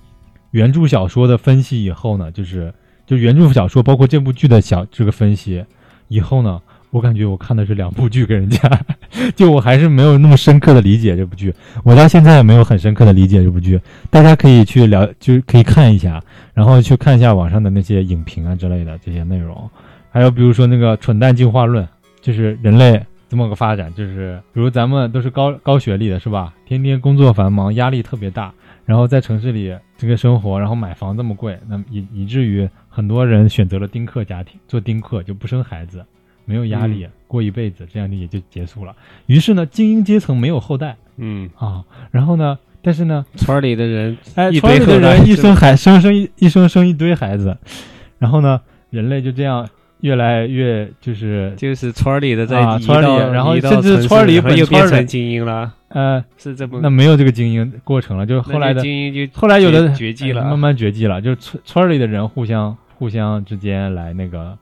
[0.54, 2.72] 原著小说的分析以后呢，就是
[3.08, 5.66] 就原著小说包括这部剧的小这个分析
[6.10, 8.60] 以后呢，我感觉我看的是两部剧跟人家，
[9.36, 11.52] 就我还是没有那么深刻的理解这部剧，
[11.84, 13.82] 我到现在也没有很深刻的理解这部剧，
[14.12, 16.22] 大家可以去了，就是可以看一下，
[16.54, 19.68] 然后去看一下网上的那些影评啊之类的这些内容，
[20.12, 21.88] 还有比如说那个蠢蛋进化论，
[22.22, 26.54] 就是人类这么个发展，就是比如咱们都是高高学历的，是吧？
[26.68, 28.54] 天天工作繁忙，压力特别大，
[28.86, 36.04] 然后在城市里这个生活，然后买房这么贵，那么以以至于很多人选择了丁克家庭，做丁克就不生孩子，
[36.46, 38.96] 没有压力，过一辈子，这样也就结束了。
[39.28, 40.98] 于是呢，精英阶层没有后代。
[41.18, 47.58] 嗯，啊，然后呢，但是呢，村里的人哎，村里的人一生孩生生一一生生一堆孩子，
[48.18, 48.60] 然后呢，
[48.90, 49.70] 人类就这样
[50.02, 64.58] 越来越就是就是村里的在村里到然后甚至村里然后本村的又变成精英了，呃，是这么那没有这个精英过程了，就是后来的这精英就后来有的绝绝迹了哎慢慢绝迹了，就是村村里的人互相互相之间来那个，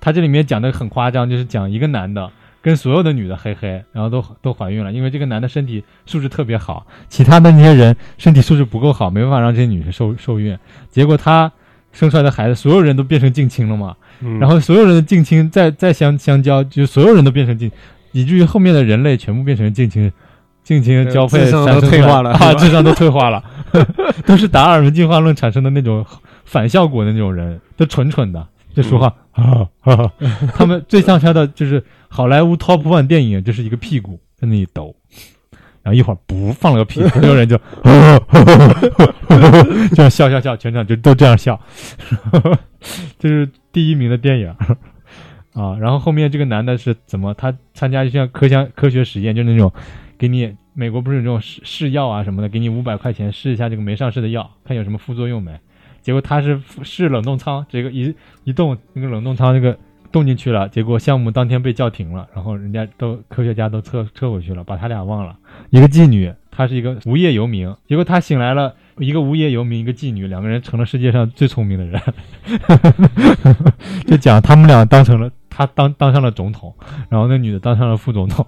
[0.00, 2.30] 他这里面讲的很夸张，就是讲一个男的
[2.62, 10.58] 跟所有的女的嘿嘿，然后都都怀孕了，因为这个男的身体素质特别好，其他的那些人身体素质不够好，没办法让这些女生受受孕，
[10.90, 11.50] 结果他
[11.92, 14.38] 生出来的孩子，所有人都变成近亲了嘛，嗯。
[14.38, 17.70] 然后所有人的近亲再再相相交，就所有人都变成近，
[18.12, 20.12] 以至于后面的人类全部变成近亲，
[20.70, 23.42] 近亲交配智商都退化了啊，智商都退化了，
[24.24, 26.06] 都是达尔文进化论产生的那种
[26.44, 30.12] 反效果的那种人，都蠢蠢的，就说话啊啊，
[30.54, 34.94] 他们最像他的就是好莱坞 top one 电影，就是一个屁股在那里抖。
[35.82, 37.58] 然后一会儿不放了个屁， 所有人就
[39.96, 41.58] 这样笑笑笑，全场就都这样笑，
[43.18, 44.54] 这是第一名的电影
[45.54, 45.78] 啊。
[45.80, 47.32] 然后后面这个男的是怎么？
[47.32, 49.72] 他参加一项科项科学实验，就那种
[50.18, 55.52] 给你美国不是有这种试试药啊什么的，给你五百块钱试一下这个没上市的药，看有什么副作用没。
[56.00, 58.14] 结果他是试冷冻仓，这个一
[58.44, 59.76] 一动那个冷冻仓那个
[60.10, 65.36] 动进去了，结果项目当天被叫停了，然后人家都科学家都撤撤回去了，把他俩忘了。
[65.68, 72.00] 一个妓女，她是一个无业游民，结果她醒来了，一个无业游民，一个妓女，两个人成了世界上最聪明的人。
[74.08, 76.74] 就讲他们俩当成了他当当上了总统，
[77.10, 78.46] 然后那女的当上了副总统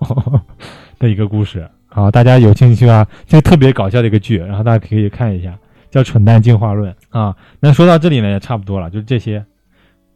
[0.98, 1.68] 的一个故事。
[1.92, 5.58] 好，大家有兴趣啊，这个特别搞笑的一个剧，然后大家可以看一下，
[5.90, 7.36] 叫《蠢蛋进化论》啊。
[7.60, 9.44] 那说到这里呢，也差不多了，就是这些。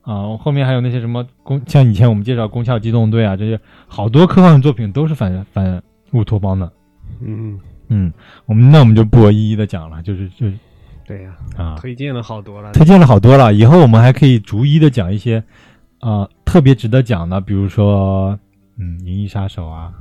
[0.01, 3.59] 啊，后面还有那些什么宫，像以前我们介绍《攻壳机动队》啊，这些
[3.89, 6.73] 好多科幻作品都是反反乌托邦的。
[7.21, 8.13] 嗯，嗯，
[8.47, 10.55] 我们那我们就不一一的讲了，就是就是
[11.05, 15.43] 对呀，啊，推荐了好多了，推荐了好多了，以后我们还可以逐一的讲一些
[15.99, 18.39] 啊、特别值得讲的，比如说
[18.79, 19.93] 嗯，《银翼杀手》啊，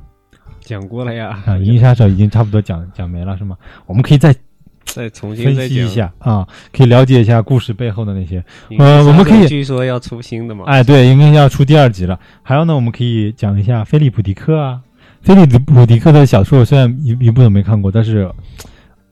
[0.66, 3.56] 讲过了呀，啊，《银翼杀手》已经差不多讲讲没了是吗？
[3.86, 4.36] 我们可以再
[4.84, 5.88] 再重新分析一。
[5.88, 8.44] 下啊，可以了解一下故事背后的那些。
[8.78, 12.20] 呃我们可以据说要出新的嘛，哎，对，应该要出第二集了。
[12.42, 14.82] 还有呢，我们可以讲一下菲利普迪克啊。
[15.22, 18.32] 菲利普迪克的小说虽然一一部都没看过，但是，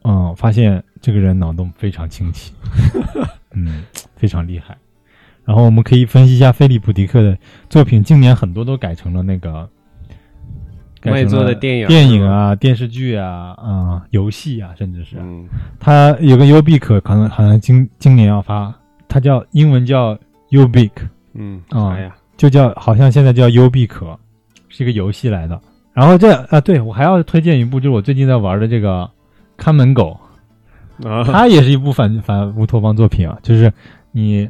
[0.04, 2.54] 嗯，发现这个人脑洞非常清奇，
[3.54, 3.84] 嗯，
[4.16, 4.78] 非常厉害。
[5.44, 7.36] 然后我们可以分析一下菲利普迪克的
[7.68, 9.72] 作品，近年很多都改成了那个改
[11.12, 15.18] 卖成了座的电影电影啊、电视剧啊、啊、游戏啊，甚至是。
[15.20, 15.48] 嗯，
[15.80, 18.74] 它有个 Ubik，可能好像今今年要发，
[19.08, 20.18] 它叫英文叫
[20.52, 20.92] Ubik，
[21.34, 21.98] 嗯，啊？
[22.36, 24.18] 就叫好像现在叫 UBIC，，
[24.68, 25.62] 是一个游戏来的。
[25.94, 29.04] 然后这啊，对我还要推荐一部，就是我最近在玩的这个
[29.56, 30.20] 《看门狗》，
[31.08, 33.72] 啊，它也是一部反反乌托邦作品啊，就是
[34.12, 34.50] 你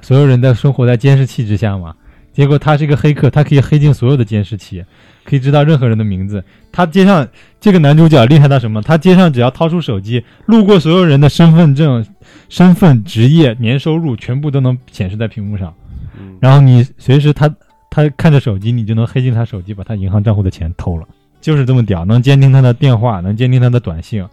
[0.00, 1.94] 所有人在生活在监视器之下嘛，
[2.32, 4.82] 结果他是一个黑客，他可以黑进所有的监视器，
[5.24, 6.42] 可以知道任何人的名字。
[6.72, 7.28] 他街上
[7.60, 8.80] 这个男主角厉害到什么？
[8.80, 12.04] 他街上只要掏出手机，路过所有人的身份证、
[12.48, 15.72] 身份、职业、年收入，全部都能显示在屏幕上。
[16.18, 17.54] 嗯然后你随时他
[17.90, 21.06] 他看着手机，你就能黑进他手机，把他银行账户的钱偷了，
[21.40, 24.26] 就是这么屌，能监听他的电话，能监听他的短信。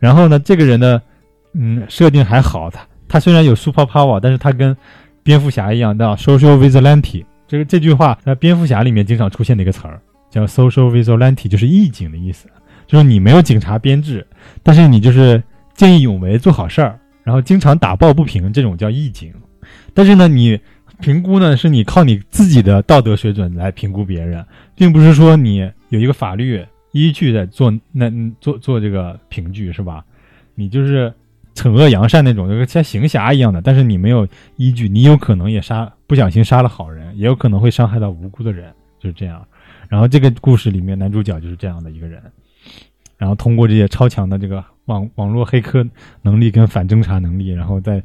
[0.00, 1.00] 然后呢，这个人的
[1.52, 4.76] 嗯设定还好，他他虽然有 super power，但是他跟
[5.22, 7.24] 蝙蝠侠一样的 social vigilante。
[7.48, 10.00] 这个这句话在蝙蝠侠里面经常出现的一个词儿，
[10.30, 12.48] 叫 social vigilante，就是义警的意思，
[12.86, 14.26] 就是你没有警察编制，
[14.62, 15.42] 但是你就是
[15.74, 19.32] 见义勇为，做好事儿，然后经常打抱不平，这种叫义警。
[19.94, 20.58] 但是呢，你
[21.00, 24.44] 评估呢，是你靠你自己的道德水准来评估别人，
[24.74, 28.10] 并不是说你有一个法律依据在做那
[28.40, 30.04] 做做这个评据是吧？
[30.54, 31.12] 你就是
[31.54, 39.46] 惩恶扬善那种，就是像行侠一样的，但是你没有依据，你有可能也杀不小心杀了好人，也有可能会伤害到无辜的人，就是这样。
[39.88, 42.22] 然后这个故事里面男主角就是这样的一个人，
[43.16, 45.86] 然后通过这些超强的这个网网络黑客
[46.22, 48.02] 能力跟反侦查能力，然后再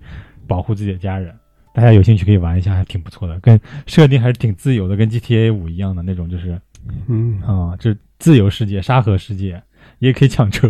[0.48, 1.34] 保护自己的家人。
[1.74, 6.60] 大家有兴趣可以玩一下，还挺不错的，跟设定还是挺自由的，跟 GTA 五一样的那种，就是
[7.08, 9.64] 嗯啊，就是自由世界、沙盒世界，
[10.00, 10.70] 也可以抢车。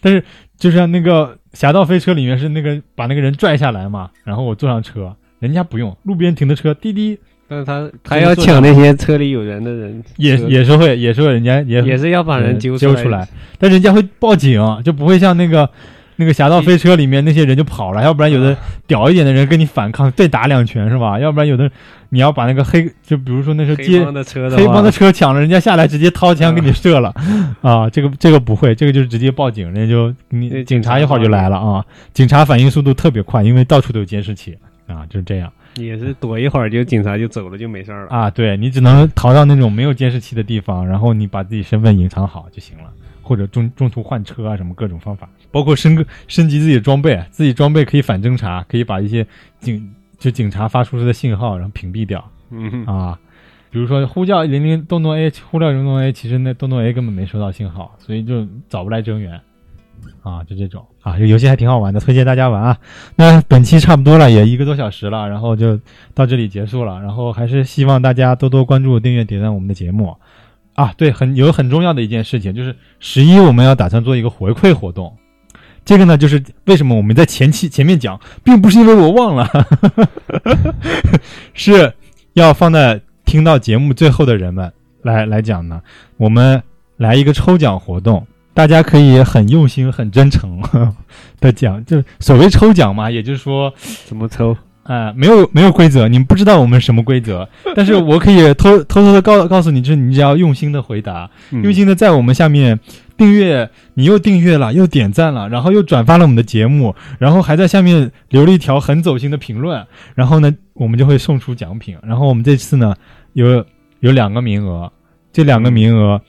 [0.00, 0.24] 但是
[0.56, 7.18] 就像那个《侠盗飞车》里面是那个把那个人拽下来嘛，然后我坐上车，人家不用，路边停的车滴滴。
[7.48, 13.26] 但是他他要抢那些车里有人的人，也也是会也是会人家也也是要把人揪出揪出来，
[13.58, 15.68] 但人家会报警，就不会像那个
[16.14, 18.56] 那个《侠盗飞车》里面那些人就跑了，要不然有的
[18.86, 21.18] 屌一点的人跟你反抗，再打两拳是吧？
[21.18, 21.68] 要不然有的
[22.10, 27.12] 你要把那个黑，就比如说那时候黑帮的车的黑帮的车抢了，人家下来直接掏枪给你射了，
[27.62, 31.84] 啊，这个这个不会，这个就是直接报警，人家就你警察一会儿就来了啊，
[32.14, 34.56] 警察反应速度特别快，因为到处都有监视器
[34.90, 38.10] 啊，就是这样也是躲一会儿就警察就走了就没事儿了。
[38.10, 42.92] 啊，对你只能逃到那种没有监视器的地方，然后你把自己身份隐藏好就行了，
[43.22, 49.26] 或者中中途换车啊什么各种方法，包括升个升级自己的装备，自己装备可以反侦查，可以把一些
[49.60, 52.28] 警就警察发出的信号然后屏蔽掉。
[52.50, 53.18] 嗯，啊，
[53.70, 59.40] 比如说呼叫零零东东 A，呼叫零东 A，其实那东东 A 根本没收到信号，所以就找不来增援。
[60.22, 62.76] 啊，就这种啊，这游戏还挺好玩的，推荐大家玩啊。
[63.16, 65.78] 那本期差不多了，也一个多小时了，然后就
[66.14, 67.00] 到这里结束了。
[67.00, 70.16] 然后还是希望大家多多关注、订阅、点赞我们的节目
[70.74, 70.92] 啊。
[70.96, 75.16] 对，很有很重要的一件事情，就是十一我们要打算做一个回馈活动。
[75.82, 79.48] 这个呢，就是为什么我们在前期前面讲，并不是因为我忘了，
[81.54, 81.92] 是
[82.34, 84.70] 要放在听到节目最后的人们
[85.02, 85.80] 来来讲呢。
[86.18, 86.62] 我们
[86.98, 90.60] 来一个抽奖活动，大家可以很用心、很真诚
[91.40, 93.72] 的讲，就所谓抽奖嘛，也就是说，
[94.06, 94.56] 怎么抽？
[94.82, 102.80] 啊、没有没有规则，你们不知道我们什么规则， 但是我可以偷偷偷的告告诉你，就是你只要用心的回答，嗯用心的在我们下面
[103.16, 109.86] 订阅，你又订阅了，又点赞了，然后又转发了我们的节目，然后还在下面留了一条很走心的评论，
[110.16, 111.96] 然后呢，我们就会送出奖品。
[112.02, 112.92] 然后我们这次呢，
[113.34, 113.64] 有
[114.00, 114.90] 有两个名额，
[115.32, 116.20] 这两个名额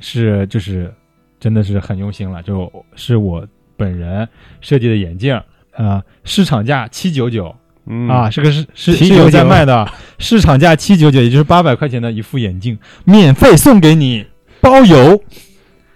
[0.00, 0.90] 是就是
[1.38, 3.46] 真的是很用心了，就是我
[3.76, 4.26] 本人
[4.60, 5.40] 设计的眼镜，
[5.74, 7.54] 啊、市场价七九九。
[7.88, 9.88] 嗯啊，是个是是是799有在卖的，
[10.18, 14.26] 市场价七九九，也就是八百块钱的一副眼镜，免费送给你，
[14.60, 15.22] 包邮，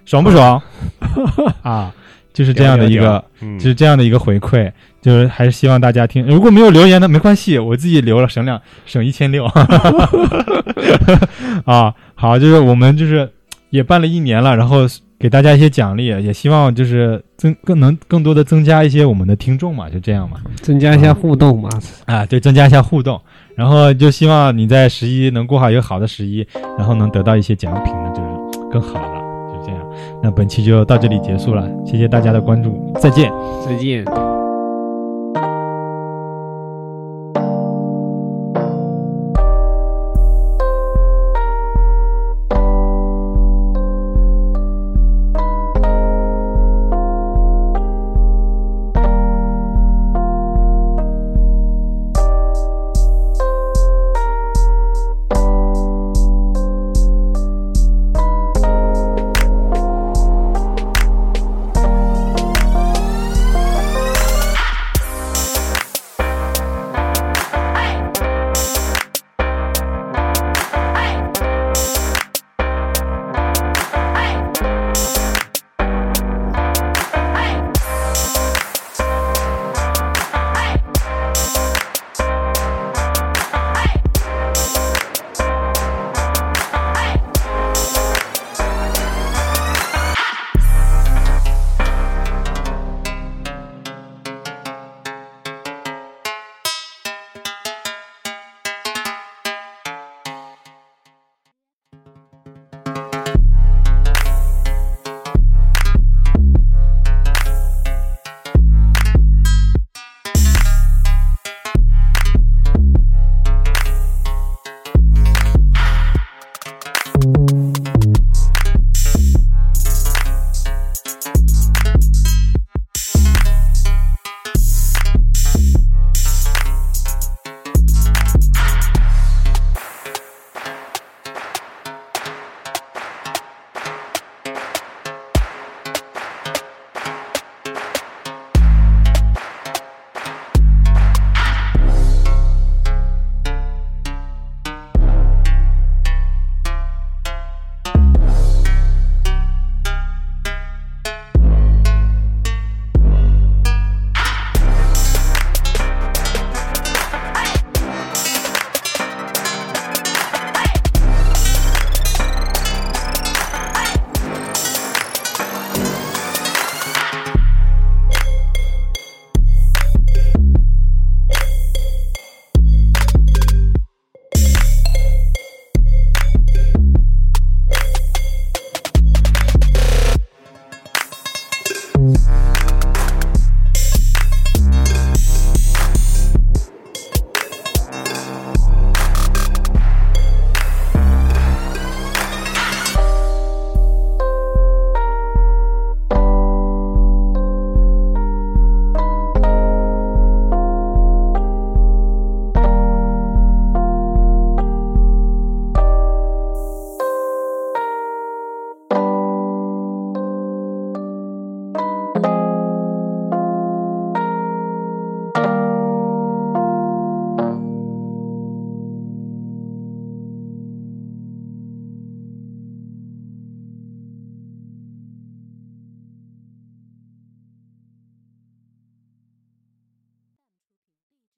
[0.04, 0.62] 爽不爽？
[1.62, 1.92] 啊，
[2.32, 4.70] 就是这样的一个，嗯就是这样的一个回馈，
[5.02, 6.24] 就是还是希望大家听。
[6.24, 9.44] 如果没有留言的没关系，我自己留了，省两省一千六。
[11.66, 13.28] 啊，好，就是我们就是
[13.70, 14.86] 也办了一年了，然后
[15.20, 20.38] 给大家一些奖励，也希望就是增更能更多的增加一些我们的听众嘛，就这样嘛。
[20.62, 21.68] 增加一下互动嘛。
[22.06, 23.20] 啊，对，增加一下互动，
[23.54, 26.46] 然后就希望你在十一能过好一个好的十一，
[26.78, 29.20] 然后能得到一些奖品呢，就是更好了，
[29.52, 29.86] 就这样。
[30.22, 33.30] 那本期就到这里结束了，谢谢大家的关注，再见。
[33.66, 34.39] 再见。